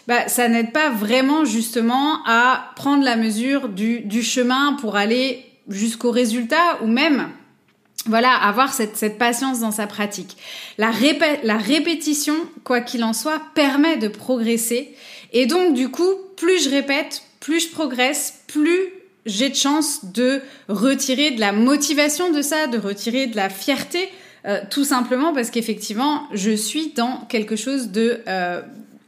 bah, 0.07 0.27
ça 0.27 0.47
n'aide 0.47 0.71
pas 0.71 0.89
vraiment 0.89 1.45
justement 1.45 2.25
à 2.25 2.71
prendre 2.75 3.03
la 3.03 3.15
mesure 3.15 3.69
du, 3.69 3.99
du 4.01 4.23
chemin 4.23 4.73
pour 4.81 4.95
aller 4.95 5.45
jusqu'au 5.67 6.09
résultat 6.09 6.81
ou 6.81 6.87
même 6.87 7.29
voilà, 8.05 8.33
avoir 8.33 8.73
cette, 8.73 8.95
cette, 8.95 9.19
patience 9.19 9.59
dans 9.59 9.71
sa 9.71 9.85
pratique. 9.85 10.37
La, 10.77 10.89
la 11.43 11.57
répétition, 11.57 12.35
quoi 12.63 12.81
qu'il 12.81 13.03
en 13.03 13.13
soit, 13.13 13.41
permet 13.53 13.97
de 13.97 14.07
progresser. 14.07 14.95
Et 15.33 15.45
donc, 15.45 15.73
du 15.75 15.89
coup, 15.89 16.09
plus 16.37 16.63
je 16.63 16.69
répète, 16.69 17.23
plus 17.39 17.59
je 17.59 17.69
progresse, 17.69 18.41
plus 18.47 18.93
j'ai 19.29 19.49
de 19.49 19.55
chance 19.55 20.05
de 20.13 20.41
retirer 20.67 21.31
de 21.31 21.39
la 21.39 21.51
motivation 21.51 22.31
de 22.31 22.41
ça, 22.41 22.67
de 22.67 22.77
retirer 22.77 23.27
de 23.27 23.35
la 23.35 23.49
fierté, 23.49 24.09
euh, 24.45 24.59
tout 24.69 24.83
simplement 24.83 25.33
parce 25.33 25.49
qu'effectivement, 25.51 26.23
je 26.33 26.51
suis 26.51 26.93
dans 26.93 27.25
quelque 27.29 27.55
chose 27.55 27.89
de 27.89 28.21
euh, 28.27 28.61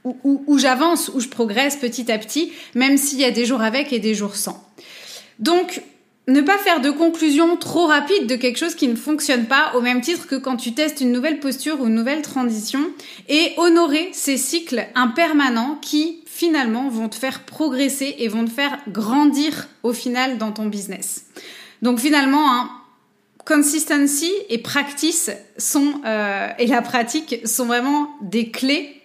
où, 0.04 0.44
où 0.48 0.58
j'avance, 0.58 1.12
où 1.14 1.20
je 1.20 1.28
progresse 1.28 1.76
petit 1.76 2.12
à 2.12 2.18
petit, 2.18 2.52
même 2.76 2.98
s'il 2.98 3.20
y 3.20 3.26
a 3.26 3.32
des 3.32 3.46
jours 3.46 3.62
avec 3.62 3.94
et 3.94 4.00
des 4.00 4.16
jours 4.16 4.36
sans. 4.36 4.64
Donc, 5.40 5.82
ne 6.28 6.42
pas 6.42 6.58
faire 6.58 6.82
de 6.82 6.92
conclusion 6.92 7.58
trop 7.58 7.88
rapide 7.88 8.28
de 8.28 8.36
quelque 8.36 8.58
chose 8.58 8.76
qui 8.76 8.88
ne 8.88 8.96
fonctionne 8.96 9.46
pas, 9.46 9.72
au 9.76 9.82
même 9.82 10.02
titre 10.02 10.28
que 10.28 10.36
quand 10.36 10.56
tu 10.56 10.74
testes 10.74 11.02
une 11.02 11.12
nouvelle 11.12 11.40
posture 11.40 11.82
ou 11.82 11.88
une 11.88 11.96
nouvelle 11.96 12.22
transition, 12.22 12.80
et 13.28 13.54
honorer 13.58 14.10
ces 14.14 14.38
cycles 14.38 14.86
impermanents 14.96 15.78
qui 15.82 16.21
finalement 16.42 16.90
vont 16.90 17.08
te 17.08 17.14
faire 17.14 17.42
progresser 17.42 18.16
et 18.18 18.28
vont 18.28 18.46
te 18.46 18.50
faire 18.50 18.80
grandir 18.88 19.68
au 19.84 19.94
final 19.94 20.40
dans 20.40 20.52
ton 20.52 20.66
business. 20.66 21.26
Donc 21.84 22.00
finalement, 22.00 22.52
hein, 22.52 22.72
consistency 23.46 24.32
et 24.50 24.58
practice 24.58 25.30
sont 25.60 26.02
euh, 26.04 26.48
et 26.58 26.66
la 26.66 26.82
pratique 26.82 27.46
sont 27.46 27.68
vraiment 27.68 28.10
des 28.24 28.50
clés. 28.50 29.04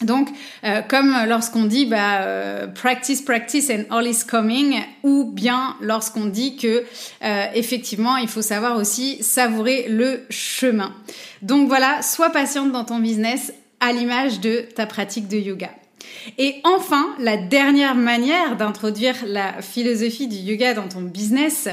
Donc, 0.00 0.30
euh, 0.64 0.80
comme 0.88 1.14
lorsqu'on 1.28 1.64
dit 1.64 1.84
bah, 1.84 2.22
euh, 2.22 2.66
practice, 2.68 3.20
practice 3.20 3.70
and 3.70 3.94
all 3.94 4.06
is 4.06 4.24
coming, 4.26 4.80
ou 5.02 5.24
bien 5.24 5.76
lorsqu'on 5.82 6.24
dit 6.24 6.56
que 6.56 6.84
effectivement 7.54 8.16
il 8.16 8.28
faut 8.28 8.40
savoir 8.40 8.78
aussi 8.78 9.22
savourer 9.22 9.88
le 9.90 10.24
chemin. 10.30 10.94
Donc 11.42 11.68
voilà, 11.68 12.00
sois 12.00 12.30
patiente 12.30 12.72
dans 12.72 12.84
ton 12.84 12.98
business 12.98 13.52
à 13.80 13.92
l'image 13.92 14.40
de 14.40 14.64
ta 14.74 14.86
pratique 14.86 15.28
de 15.28 15.36
yoga. 15.36 15.68
Et 16.38 16.56
enfin, 16.64 17.14
la 17.18 17.36
dernière 17.36 17.94
manière 17.94 18.56
d'introduire 18.56 19.16
la 19.26 19.60
philosophie 19.62 20.28
du 20.28 20.36
yoga 20.36 20.74
dans 20.74 20.88
ton 20.88 21.02
business, 21.02 21.68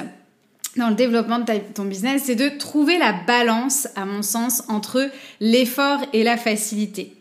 dans 0.75 0.89
le 0.89 0.95
développement 0.95 1.39
de 1.39 1.45
ton 1.73 1.85
business, 1.85 2.23
c'est 2.25 2.35
de 2.35 2.49
trouver 2.49 2.97
la 2.97 3.13
balance, 3.13 3.87
à 3.95 4.05
mon 4.05 4.21
sens, 4.21 4.63
entre 4.67 5.09
l'effort 5.39 5.99
et 6.13 6.23
la 6.23 6.37
facilité. 6.37 7.13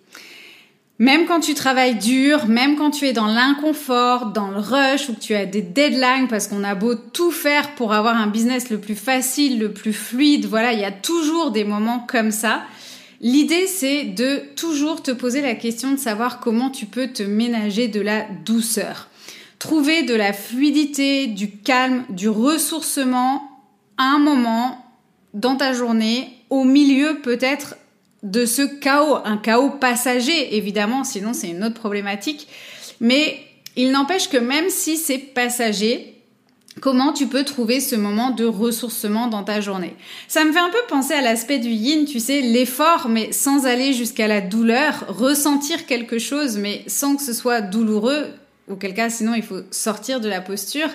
Même 1.01 1.27
quand 1.27 1.39
tu 1.39 1.55
travailles 1.55 1.95
dur, 1.95 2.47
même 2.49 2.77
quand 2.77 2.91
tu 2.91 3.07
es 3.07 3.13
dans 3.13 3.29
l'inconfort, 3.29 4.27
dans 4.27 4.51
le 4.51 4.59
rush, 4.59 5.09
ou 5.09 5.15
que 5.15 5.21
tu 5.21 5.35
as 5.35 5.47
des 5.47 5.63
deadlines, 5.63 6.27
parce 6.29 6.49
qu'on 6.49 6.65
a 6.65 6.75
beau 6.75 6.97
tout 6.97 7.31
faire 7.31 7.75
pour 7.77 7.93
avoir 7.93 8.17
un 8.17 8.27
business 8.27 8.69
le 8.69 8.81
plus 8.81 8.97
facile, 8.97 9.61
le 9.61 9.73
plus 9.73 9.93
fluide, 9.93 10.47
voilà, 10.47 10.73
il 10.73 10.81
y 10.81 10.85
a 10.85 10.91
toujours 10.91 11.53
des 11.53 11.63
moments 11.63 12.05
comme 12.09 12.33
ça. 12.33 12.63
L'idée, 13.21 13.67
c'est 13.67 14.05
de 14.05 14.43
toujours 14.55 15.03
te 15.03 15.11
poser 15.11 15.41
la 15.41 15.55
question 15.55 15.93
de 15.93 15.99
savoir 15.99 16.39
comment 16.39 16.71
tu 16.71 16.87
peux 16.87 17.09
te 17.09 17.23
ménager 17.23 17.89
de 17.89 18.01
la 18.01 18.27
douceur. 18.45 19.09
Trouver 19.59 20.05
de 20.05 20.15
la 20.15 20.33
fluidité, 20.33 21.27
du 21.27 21.51
calme, 21.51 22.05
du 22.11 22.29
ressourcement 22.29 23.43
à 23.97 24.05
un 24.05 24.19
moment 24.19 24.85
dans 25.35 25.57
ta 25.57 25.73
journée, 25.73 26.29
au 26.49 26.63
milieu 26.63 27.21
peut-être 27.21 27.77
de 28.23 28.47
ce 28.47 28.63
chaos, 28.63 29.19
un 29.25 29.37
chaos 29.37 29.71
passager 29.71 30.57
évidemment, 30.57 31.03
sinon 31.05 31.33
c'est 31.33 31.49
une 31.49 31.65
autre 31.65 31.75
problématique. 31.75 32.47
Mais 33.01 33.41
il 33.77 33.91
n'empêche 33.91 34.29
que 34.29 34.37
même 34.37 34.71
si 34.71 34.97
c'est 34.97 35.19
passager, 35.19 36.18
Comment 36.81 37.13
tu 37.13 37.27
peux 37.27 37.45
trouver 37.45 37.81
ce 37.81 37.97
moment 37.97 38.31
de 38.31 38.45
ressourcement 38.45 39.27
dans 39.27 39.43
ta 39.43 39.61
journée? 39.61 39.95
Ça 40.29 40.45
me 40.45 40.53
fait 40.53 40.59
un 40.59 40.71
peu 40.71 40.79
penser 40.89 41.15
à 41.15 41.21
l'aspect 41.21 41.59
du 41.59 41.71
yin, 41.71 42.05
tu 42.05 42.21
sais, 42.21 42.41
l'effort, 42.41 43.09
mais 43.09 43.33
sans 43.33 43.67
aller 43.67 43.93
jusqu'à 43.93 44.29
la 44.29 44.41
douleur, 44.41 45.05
ressentir 45.09 45.87
quelque 45.87 46.19
chose, 46.19 46.57
mais 46.59 46.85
sans 46.87 47.17
que 47.17 47.23
ce 47.23 47.33
soit 47.33 47.61
douloureux, 47.61 48.27
auquel 48.71 48.95
cas 48.95 49.11
sinon 49.11 49.35
il 49.35 49.43
faut 49.43 49.61
sortir 49.71 50.21
de 50.21 50.29
la 50.29 50.41
posture. 50.41 50.89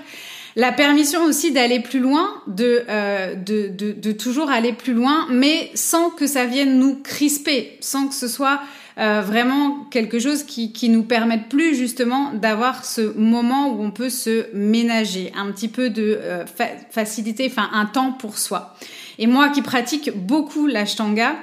La 0.55 0.71
permission 0.71 1.23
aussi 1.23 1.51
d'aller 1.51 1.79
plus 1.79 1.99
loin, 1.99 2.29
de, 2.45 2.83
euh, 2.87 3.33
de, 3.33 3.67
de, 3.67 3.91
de, 3.91 4.11
toujours 4.11 4.51
aller 4.51 4.73
plus 4.73 4.93
loin, 4.93 5.25
mais 5.31 5.71
sans 5.73 6.11
que 6.11 6.27
ça 6.27 6.45
vienne 6.45 6.77
nous 6.77 6.95
crisper, 7.01 7.77
sans 7.79 8.07
que 8.07 8.13
ce 8.13 8.27
soit 8.27 8.61
euh, 8.99 9.21
vraiment 9.21 9.85
quelque 9.91 10.19
chose 10.19 10.43
qui, 10.43 10.71
qui 10.71 10.89
nous 10.89 11.03
permette 11.03 11.49
plus 11.49 11.75
justement 11.75 12.31
d'avoir 12.33 12.85
ce 12.85 13.01
moment 13.17 13.69
où 13.69 13.83
on 13.83 13.91
peut 13.91 14.09
se 14.09 14.47
ménager, 14.53 15.31
un 15.35 15.51
petit 15.51 15.67
peu 15.67 15.89
de 15.89 16.19
euh, 16.21 16.45
facilité, 16.91 17.47
enfin 17.49 17.69
un 17.73 17.85
temps 17.85 18.11
pour 18.11 18.37
soi. 18.37 18.75
Et 19.19 19.27
moi 19.27 19.49
qui 19.49 19.61
pratique 19.61 20.11
beaucoup 20.15 20.67
l'ashtanga, 20.67 21.35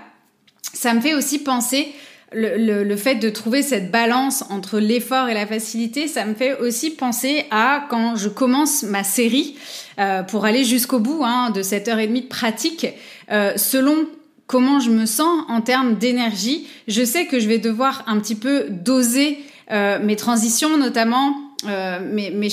ça 0.73 0.95
me 0.95 1.01
fait 1.01 1.15
aussi 1.15 1.39
penser 1.41 1.93
le, 2.33 2.85
le, 2.85 2.97
fait 2.97 3.17
de 3.17 3.29
trouver 3.29 3.63
cette 3.63 3.91
balance 3.91 4.45
entre 4.51 4.79
l'effort 4.79 5.29
et 5.29 5.35
la 5.35 5.47
facilité, 5.47 6.07
ça 6.07 6.25
me 6.25 6.35
fait 6.35 6.59
aussi 6.59 6.91
penser 6.91 7.45
à 7.51 7.87
quand 7.91 8.15
je 8.17 8.29
commence 8.29 8.85
ma 8.85 9.03
série 9.03 9.57
euh, 9.99 10.23
pour 10.23 10.45
aller 10.45 10.65
jusqu'au 10.65 11.01
bout 11.01 11.23
hein, 11.25 11.51
de 11.51 11.63
cette 11.63 11.89
heure 11.89 11.99
et 11.99 12.07
demie 12.07 12.23
de 12.23 12.29
pratique, 12.29 12.87
euh, 13.31 13.53
selon 13.57 14.07
comment 14.51 14.81
je 14.81 14.91
me 14.91 15.07
sens 15.07 15.45
en 15.49 15.61
termes 15.61 15.95
d'énergie, 15.95 16.67
je 16.89 17.05
sais 17.05 17.27
que 17.27 17.39
je 17.39 17.47
vais 17.47 17.59
devoir 17.59 18.03
un 18.09 18.19
petit 18.19 18.35
peu 18.35 18.65
doser 18.69 19.39
euh, 19.71 20.01
mes 20.03 20.17
transitions 20.17 20.77
notamment 20.77 21.37
euh, 21.69 22.01
mes, 22.01 22.31
mes 22.31 22.49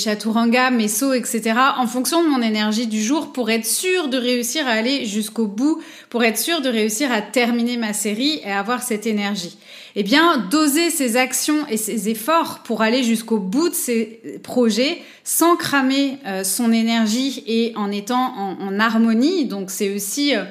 mes 0.70 0.88
sauts, 0.88 1.12
etc., 1.12 1.54
en 1.76 1.88
fonction 1.88 2.22
de 2.22 2.28
mon 2.28 2.40
énergie 2.40 2.86
du 2.86 3.02
jour 3.02 3.32
pour 3.32 3.50
être 3.50 3.66
sûr 3.66 4.06
de 4.06 4.16
réussir 4.16 4.68
à 4.68 4.72
aller 4.72 5.06
jusqu'au 5.06 5.46
bout, 5.46 5.82
pour 6.08 6.22
être 6.22 6.38
sûr 6.38 6.60
de 6.60 6.68
réussir 6.68 7.10
à 7.10 7.20
terminer 7.20 7.78
ma 7.78 7.92
série 7.92 8.40
et 8.44 8.52
avoir 8.52 8.82
cette 8.82 9.06
énergie. 9.06 9.58
Eh 9.96 10.04
bien, 10.04 10.46
doser 10.50 10.90
ses 10.90 11.16
actions 11.16 11.66
et 11.68 11.78
ses 11.78 12.08
efforts 12.10 12.60
pour 12.62 12.82
aller 12.82 13.02
jusqu'au 13.02 13.38
bout 13.38 13.70
de 13.70 13.74
ses 13.74 14.40
projets 14.44 15.02
sans 15.24 15.56
cramer 15.56 16.18
euh, 16.26 16.44
son 16.44 16.70
énergie 16.70 17.42
et 17.48 17.72
en 17.74 17.90
étant 17.90 18.56
en, 18.60 18.78
harmonie. 18.78 19.46
Donc, 19.46 19.70
c'est 19.70 19.92
aussi 19.92 20.36
euh, 20.36 20.44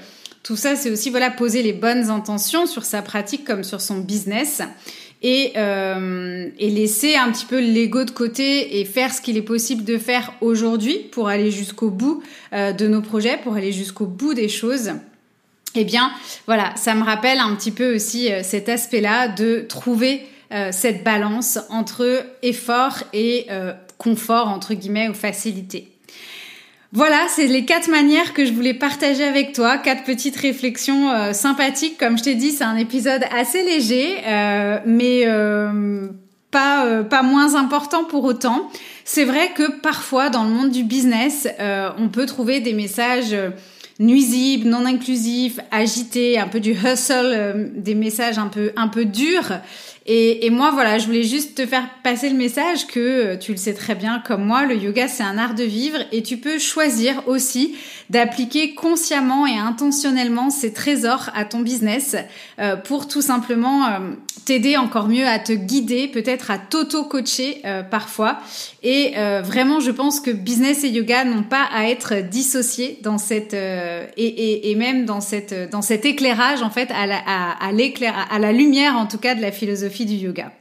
tout 0.47 0.55
ça, 0.55 0.77
c'est 0.77 0.89
aussi 0.89 1.09
voilà 1.09 1.29
poser 1.29 1.61
les 1.61 1.73
bonnes 1.73 2.09
intentions 2.09 2.67
sur 2.67 2.85
sa 2.85 3.01
pratique 3.01 3.43
comme 3.43 3.65
sur 3.65 3.81
son 3.81 3.97
business 3.97 4.61
et, 5.21 5.51
euh, 5.57 6.47
et 6.57 6.69
laisser 6.69 7.17
un 7.17 7.33
petit 7.33 7.45
peu 7.45 7.59
l'ego 7.59 8.05
de 8.05 8.11
côté 8.11 8.79
et 8.79 8.85
faire 8.85 9.13
ce 9.13 9.19
qu'il 9.19 9.35
est 9.35 9.41
possible 9.41 9.83
de 9.83 9.97
faire 9.97 10.31
aujourd'hui 10.39 10.99
pour 11.11 11.27
aller 11.27 11.51
jusqu'au 11.51 11.89
bout 11.89 12.23
euh, 12.53 12.71
de 12.71 12.87
nos 12.87 13.01
projets, 13.01 13.37
pour 13.43 13.55
aller 13.55 13.73
jusqu'au 13.73 14.05
bout 14.05 14.33
des 14.33 14.47
choses. 14.47 14.91
Eh 15.75 15.83
bien, 15.83 16.11
voilà, 16.45 16.73
ça 16.77 16.95
me 16.95 17.03
rappelle 17.03 17.39
un 17.39 17.53
petit 17.53 17.71
peu 17.71 17.93
aussi 17.93 18.31
euh, 18.31 18.41
cet 18.41 18.69
aspect-là 18.69 19.27
de 19.27 19.65
trouver 19.67 20.27
cette 20.71 21.03
balance 21.03 21.59
entre 21.69 22.25
effort 22.41 23.03
et 23.11 23.47
confort, 23.97 24.47
entre 24.47 24.75
guillemets, 24.75 25.09
ou 25.09 25.13
facilité. 25.13 25.89
Voilà, 26.93 27.25
c'est 27.27 27.47
les 27.47 27.65
quatre 27.65 27.89
manières 27.89 28.33
que 28.33 28.45
je 28.45 28.53
voulais 28.53 28.73
partager 28.73 29.25
avec 29.25 29.51
toi, 29.51 29.77
quatre 29.77 30.03
petites 30.03 30.37
réflexions 30.37 31.11
euh, 31.11 31.33
sympathiques. 31.33 31.97
Comme 31.97 32.17
je 32.17 32.23
t'ai 32.23 32.35
dit, 32.35 32.51
c'est 32.51 32.63
un 32.63 32.77
épisode 32.77 33.23
assez 33.37 33.61
léger, 33.63 34.19
euh, 34.25 34.79
mais 34.85 35.23
euh, 35.25 36.07
pas 36.49 37.03
pas 37.03 37.23
moins 37.23 37.55
important 37.55 38.05
pour 38.05 38.23
autant. 38.23 38.69
C'est 39.03 39.25
vrai 39.25 39.51
que 39.53 39.79
parfois 39.81 40.29
dans 40.29 40.45
le 40.45 40.49
monde 40.49 40.71
du 40.71 40.83
business, 40.85 41.47
on 41.97 42.07
peut 42.07 42.25
trouver 42.25 42.61
des 42.61 42.73
messages 42.73 43.35
nuisibles, 43.99 44.69
non 44.69 44.85
inclusifs, 44.85 45.59
agités, 45.71 46.39
un 46.39 46.47
peu 46.47 46.61
du 46.61 46.71
hustle, 46.71 47.71
des 47.75 47.95
messages 47.95 48.37
un 48.37 48.47
peu 48.47 48.71
un 48.77 48.87
peu 48.87 49.03
durs. 49.03 49.59
Et, 50.09 50.49
moi, 50.51 50.71
voilà, 50.71 50.99
je 50.99 51.05
voulais 51.05 51.23
juste 51.23 51.55
te 51.55 51.65
faire 51.65 51.89
passer 52.01 52.29
le 52.29 52.37
message 52.37 52.87
que 52.87 52.99
euh, 52.99 53.37
tu 53.37 53.51
le 53.51 53.57
sais 53.57 53.73
très 53.73 53.93
bien 53.93 54.23
comme 54.25 54.45
moi, 54.45 54.65
le 54.65 54.75
yoga, 54.75 55.09
c'est 55.09 55.23
un 55.23 55.37
art 55.37 55.53
de 55.53 55.65
vivre 55.65 55.99
et 56.13 56.23
tu 56.23 56.37
peux 56.37 56.59
choisir 56.59 57.27
aussi 57.27 57.75
d'appliquer 58.09 58.73
consciemment 58.73 59.45
et 59.45 59.57
intentionnellement 59.57 60.49
ces 60.49 60.73
trésors 60.73 61.29
à 61.35 61.45
ton 61.45 61.59
business 61.59 62.15
euh, 62.59 62.75
pour 62.75 63.07
tout 63.07 63.21
simplement 63.21 63.85
euh, 63.85 63.99
t'aider 64.45 64.77
encore 64.77 65.07
mieux 65.07 65.27
à 65.27 65.39
te 65.39 65.51
guider, 65.51 66.07
peut-être 66.07 66.51
à 66.51 66.57
t'auto-coacher 66.57 67.61
euh, 67.65 67.83
parfois. 67.83 68.39
Et 68.83 69.13
euh, 69.17 69.41
vraiment, 69.41 69.79
je 69.79 69.91
pense 69.91 70.19
que 70.19 70.31
business 70.31 70.83
et 70.83 70.89
yoga 70.89 71.25
n'ont 71.25 71.43
pas 71.43 71.67
à 71.73 71.89
être 71.89 72.15
dissociés 72.29 72.99
dans 73.03 73.17
cette 73.17 73.53
et, 73.53 74.09
et, 74.17 74.71
et, 74.71 74.75
même 74.75 75.05
dans 75.05 75.21
cette 75.21 75.69
dans 75.71 75.81
cet 75.81 76.05
éclairage 76.05 76.61
en 76.61 76.69
fait 76.69 76.89
à 76.91 77.05
la, 77.05 77.17
à, 77.25 77.67
à, 77.67 78.35
à 78.35 78.39
la 78.39 78.51
lumière 78.51 78.95
en 78.95 79.05
tout 79.05 79.17
cas 79.17 79.35
de 79.35 79.41
la 79.41 79.51
philosophie 79.51 80.05
du 80.05 80.15
yoga. 80.15 80.51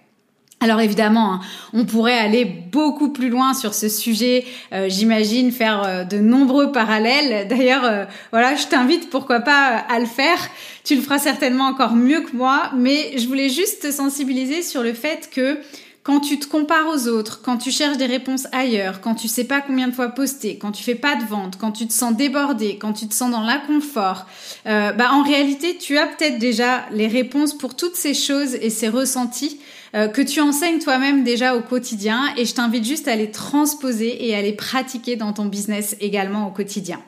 Alors 0.61 0.81
évidemment, 0.81 1.35
hein, 1.35 1.41
on 1.75 1.85
pourrait 1.85 2.17
aller 2.17 2.47
beaucoup 2.47 3.11
plus 3.11 3.29
loin 3.29 3.53
sur 3.53 3.75
ce 3.75 3.91
sujet. 3.91 4.47
Euh, 4.73 4.87
J'imagine 4.89 5.53
faire 5.53 5.83
euh, 5.85 6.05
de 6.05 6.17
nombreux 6.17 6.73
parallèles. 6.73 7.47
D'ailleurs, 7.49 7.85
euh, 7.85 8.05
voilà, 8.33 8.57
je 8.57 8.67
t'invite 8.67 9.11
pourquoi 9.11 9.41
pas 9.41 9.85
à 9.89 9.99
le 10.01 10.07
faire. 10.07 10.39
Tu 10.83 10.97
le 10.97 11.03
feras 11.03 11.19
certainement 11.19 11.67
encore 11.67 11.95
mieux 11.95 12.23
que 12.23 12.35
moi, 12.35 12.71
mais 12.75 13.19
je 13.19 13.27
voulais 13.29 13.51
juste 13.51 13.83
te 13.83 13.93
sensibiliser 13.93 14.63
sur 14.63 14.83
le 14.83 14.95
fait 14.95 15.29
que 15.31 15.59
quand 16.07 16.21
tu 16.21 16.39
te 16.39 16.47
compares 16.47 16.87
aux 16.87 17.09
autres, 17.09 17.41
quand 17.43 17.59
tu 17.59 17.73
cherches 17.73 17.97
des 17.97 18.07
réponses 18.07 18.47
ailleurs, 18.53 19.01
quand 19.01 19.17
tu 19.17 19.27
sais 19.27 19.43
pas 19.43 19.61
combien 19.61 19.89
de 19.89 19.93
fois 19.93 20.11
poster, 20.11 20.57
quand 20.57 20.71
tu 20.71 20.85
fais 20.85 20.95
pas 20.95 21.17
de 21.17 21.25
vente, 21.25 21.59
quand 21.59 21.73
tu 21.73 21.89
te 21.89 21.93
sens 21.93 22.15
débordé, 22.15 22.79
quand 22.81 22.93
tu 22.93 23.09
te 23.09 23.15
sens 23.15 23.33
dans 23.33 23.41
l'inconfort, 23.41 24.27
euh, 24.69 24.93
bah 24.93 25.11
en 25.13 25.25
réalité 25.25 25.77
tu 25.79 25.99
as 25.99 26.07
peut-être 26.07 26.39
déjà 26.39 26.85
les 26.93 27.09
réponses 27.09 27.59
pour 27.59 27.75
toutes 27.75 27.97
ces 27.97 28.15
choses 28.15 28.55
et 28.55 28.71
ces 28.71 28.89
ressentis 28.89 29.59
euh, 29.97 30.07
que 30.07 30.23
tu 30.23 30.41
enseignes 30.41 30.79
toi-même 30.79 31.25
déjà 31.25 31.57
au 31.57 31.61
quotidien 31.61 32.21
et 32.37 32.45
je 32.45 32.55
t'invite 32.55 32.85
juste 32.85 33.09
à 33.09 33.17
les 33.17 33.33
transposer 33.33 34.29
et 34.29 34.37
à 34.37 34.43
les 34.43 34.53
pratiquer 34.53 35.17
dans 35.17 35.33
ton 35.33 35.47
business 35.47 35.97
également 35.99 36.47
au 36.47 36.53
quotidien. 36.53 37.01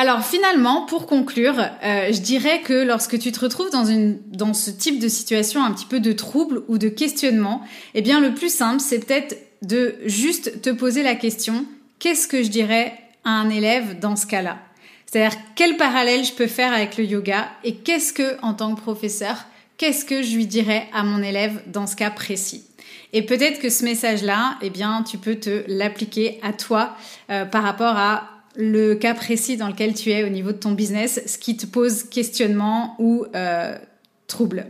Alors 0.00 0.24
finalement, 0.24 0.82
pour 0.82 1.06
conclure, 1.06 1.58
euh, 1.58 2.12
je 2.12 2.20
dirais 2.20 2.60
que 2.60 2.84
lorsque 2.84 3.18
tu 3.18 3.32
te 3.32 3.40
retrouves 3.40 3.70
dans, 3.70 3.84
une, 3.84 4.20
ce 4.54 4.70
type 4.70 5.00
de 5.00 5.08
situation 5.08 5.64
un 5.64 5.72
petit 5.72 5.86
peu 5.86 5.98
de 5.98 6.12
trouble 6.12 6.62
ou 6.68 6.78
de 6.78 6.88
questionnement, 6.88 7.62
eh 7.94 8.00
bien 8.00 8.20
le 8.20 8.32
plus 8.32 8.54
simple, 8.54 8.78
c'est 8.78 9.04
peut-être 9.04 9.36
de 9.62 9.96
juste 10.04 10.62
te 10.62 10.70
poser 10.70 11.02
la 11.02 11.16
question, 11.16 11.66
qu'est-ce 11.98 12.28
que 12.28 12.44
je 12.44 12.48
dirais 12.48 12.96
à 13.24 13.30
un 13.30 13.50
élève 13.50 13.98
dans 13.98 14.14
ce 14.14 14.26
cas-là? 14.26 14.58
C'est-à-dire 15.04 15.36
quel 15.56 15.76
parallèle 15.76 16.24
je 16.24 16.32
peux 16.32 16.46
faire 16.46 16.72
avec 16.72 16.96
le 16.96 17.02
yoga 17.02 17.48
et 17.64 17.74
qu'est-ce 17.74 18.12
que, 18.12 18.40
en 18.40 18.54
tant 18.54 18.76
que 18.76 18.80
professeur, 18.80 19.46
qu'est-ce 19.78 20.04
que 20.04 20.22
je 20.22 20.36
lui 20.36 20.46
dirais 20.46 20.86
à 20.92 21.02
mon 21.02 21.24
élève 21.24 21.60
dans 21.66 21.88
ce 21.88 21.96
cas 21.96 22.10
précis? 22.10 22.62
Et 23.12 23.22
peut-être 23.22 23.58
que 23.58 23.68
ce 23.68 23.84
message-là, 23.84 24.58
eh 24.62 24.70
bien, 24.70 25.02
tu 25.02 25.18
peux 25.18 25.34
te 25.34 25.64
l'appliquer 25.66 26.38
à 26.44 26.52
toi 26.52 26.94
euh, 27.30 27.44
par 27.44 27.64
rapport 27.64 27.96
à 27.96 28.37
le 28.58 28.96
cas 28.96 29.14
précis 29.14 29.56
dans 29.56 29.68
lequel 29.68 29.94
tu 29.94 30.10
es 30.10 30.24
au 30.24 30.28
niveau 30.28 30.50
de 30.50 30.58
ton 30.58 30.72
business, 30.72 31.22
ce 31.26 31.38
qui 31.38 31.56
te 31.56 31.64
pose 31.64 32.02
questionnement 32.02 32.96
ou 32.98 33.24
euh, 33.36 33.78
trouble. 34.26 34.66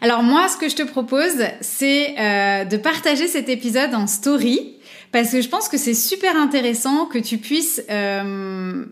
Alors 0.00 0.22
moi, 0.22 0.48
ce 0.48 0.56
que 0.56 0.68
je 0.68 0.74
te 0.74 0.82
propose, 0.82 1.44
c'est 1.60 2.18
euh, 2.18 2.64
de 2.64 2.76
partager 2.78 3.28
cet 3.28 3.50
épisode 3.50 3.94
en 3.94 4.06
story, 4.06 4.76
parce 5.12 5.30
que 5.30 5.42
je 5.42 5.48
pense 5.48 5.68
que 5.68 5.76
c'est 5.76 5.94
super 5.94 6.36
intéressant 6.36 7.04
que 7.04 7.18
tu 7.18 7.36
puisses 7.36 7.82
euh, 7.90 8.84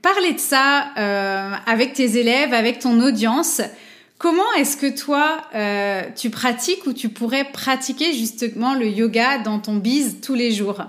parler 0.00 0.32
de 0.32 0.40
ça 0.40 0.86
euh, 0.96 1.50
avec 1.66 1.92
tes 1.92 2.16
élèves, 2.16 2.54
avec 2.54 2.78
ton 2.78 2.98
audience. 3.00 3.60
Comment 4.16 4.52
est-ce 4.56 4.76
que 4.76 4.86
toi, 4.86 5.42
euh, 5.54 6.02
tu 6.16 6.30
pratiques 6.30 6.86
ou 6.86 6.94
tu 6.94 7.08
pourrais 7.08 7.44
pratiquer 7.44 8.12
justement 8.14 8.72
le 8.74 8.86
yoga 8.86 9.38
dans 9.38 9.58
ton 9.58 9.76
biz 9.76 10.20
tous 10.22 10.34
les 10.34 10.52
jours? 10.52 10.80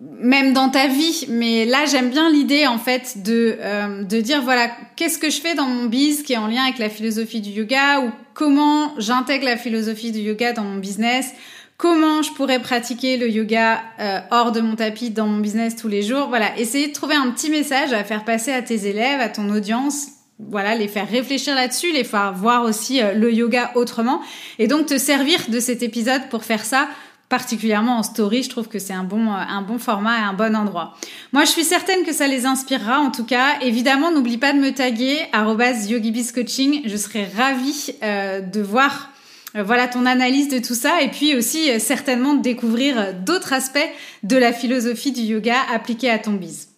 Même 0.00 0.52
dans 0.52 0.70
ta 0.70 0.86
vie. 0.86 1.26
Mais 1.28 1.64
là, 1.66 1.84
j'aime 1.86 2.10
bien 2.10 2.30
l'idée 2.30 2.66
en 2.66 2.78
fait 2.78 3.22
de 3.22 3.56
euh, 3.60 4.02
de 4.02 4.20
dire 4.20 4.42
voilà 4.42 4.70
qu'est-ce 4.96 5.18
que 5.18 5.30
je 5.30 5.40
fais 5.40 5.54
dans 5.54 5.66
mon 5.66 5.86
biz 5.86 6.22
qui 6.22 6.32
est 6.32 6.38
en 6.38 6.46
lien 6.46 6.62
avec 6.62 6.78
la 6.78 6.88
philosophie 6.88 7.40
du 7.40 7.50
yoga 7.50 8.00
ou 8.00 8.10
comment 8.34 8.94
j'intègre 8.98 9.44
la 9.44 9.56
philosophie 9.56 10.12
du 10.12 10.20
yoga 10.20 10.52
dans 10.52 10.64
mon 10.64 10.78
business? 10.78 11.32
Comment 11.76 12.20
je 12.20 12.30
pourrais 12.32 12.60
pratiquer 12.60 13.16
le 13.16 13.30
yoga 13.30 13.80
euh, 14.00 14.20
hors 14.30 14.52
de 14.52 14.60
mon 14.60 14.76
tapis 14.76 15.08
dans 15.08 15.26
mon 15.26 15.38
business 15.38 15.76
tous 15.76 15.88
les 15.88 16.02
jours? 16.02 16.28
Voilà, 16.28 16.58
essayer 16.58 16.88
de 16.88 16.92
trouver 16.92 17.14
un 17.14 17.30
petit 17.30 17.48
message 17.48 17.94
à 17.94 18.04
faire 18.04 18.26
passer 18.26 18.52
à 18.52 18.60
tes 18.60 18.86
élèves, 18.86 19.18
à 19.18 19.30
ton 19.30 19.48
audience, 19.48 20.08
voilà, 20.38 20.74
les 20.74 20.88
faire 20.88 21.08
réfléchir 21.08 21.54
là-dessus, 21.54 21.92
les 21.92 22.04
faire 22.04 22.34
voir 22.34 22.64
aussi 22.64 23.00
euh, 23.00 23.14
le 23.14 23.32
yoga 23.32 23.70
autrement, 23.76 24.20
et 24.58 24.66
donc 24.66 24.86
te 24.86 24.98
servir 24.98 25.40
de 25.48 25.58
cet 25.58 25.82
épisode 25.82 26.28
pour 26.30 26.44
faire 26.44 26.66
ça 26.66 26.86
particulièrement 27.30 27.96
en 27.96 28.02
story, 28.02 28.42
je 28.42 28.50
trouve 28.50 28.68
que 28.68 28.78
c'est 28.78 28.92
un 28.92 29.04
bon, 29.04 29.28
euh, 29.28 29.36
un 29.36 29.62
bon 29.62 29.78
format 29.78 30.18
et 30.18 30.22
un 30.22 30.34
bon 30.34 30.54
endroit. 30.54 30.96
Moi, 31.32 31.44
je 31.44 31.50
suis 31.50 31.64
certaine 31.64 32.04
que 32.04 32.12
ça 32.12 32.26
les 32.26 32.44
inspirera. 32.44 32.98
En 32.98 33.10
tout 33.10 33.24
cas, 33.24 33.58
évidemment, 33.62 34.10
n'oublie 34.10 34.36
pas 34.36 34.52
de 34.52 34.58
me 34.58 34.72
taguer 34.72 35.16
@yogibiscoaching. 35.32 36.82
Je 36.84 36.96
serai 36.96 37.24
ravie 37.24 37.94
euh, 38.02 38.40
de 38.40 38.60
voir 38.60 39.10
euh, 39.56 39.62
voilà 39.62 39.88
ton 39.88 40.04
analyse 40.04 40.48
de 40.48 40.58
tout 40.58 40.74
ça 40.74 41.00
et 41.00 41.08
puis 41.08 41.34
aussi 41.34 41.80
certainement 41.80 42.34
de 42.34 42.42
découvrir 42.42 43.14
d'autres 43.14 43.52
aspects 43.52 43.78
de 44.22 44.36
la 44.36 44.52
philosophie 44.52 45.12
du 45.12 45.22
yoga 45.22 45.56
appliquée 45.72 46.10
à 46.10 46.18
ton 46.18 46.32
biz. 46.32 46.68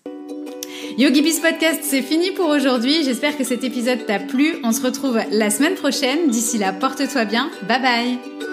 YogiBiz 0.98 1.40
Podcast, 1.40 1.80
c'est 1.82 2.02
fini 2.02 2.30
pour 2.32 2.48
aujourd'hui. 2.48 3.02
J'espère 3.04 3.38
que 3.38 3.44
cet 3.44 3.64
épisode 3.64 4.04
t'a 4.04 4.18
plu. 4.18 4.56
On 4.62 4.72
se 4.72 4.82
retrouve 4.82 5.18
la 5.30 5.48
semaine 5.48 5.74
prochaine. 5.74 6.28
D'ici 6.28 6.58
là, 6.58 6.72
porte-toi 6.72 7.24
bien. 7.24 7.50
Bye 7.66 7.80
bye. 7.80 8.51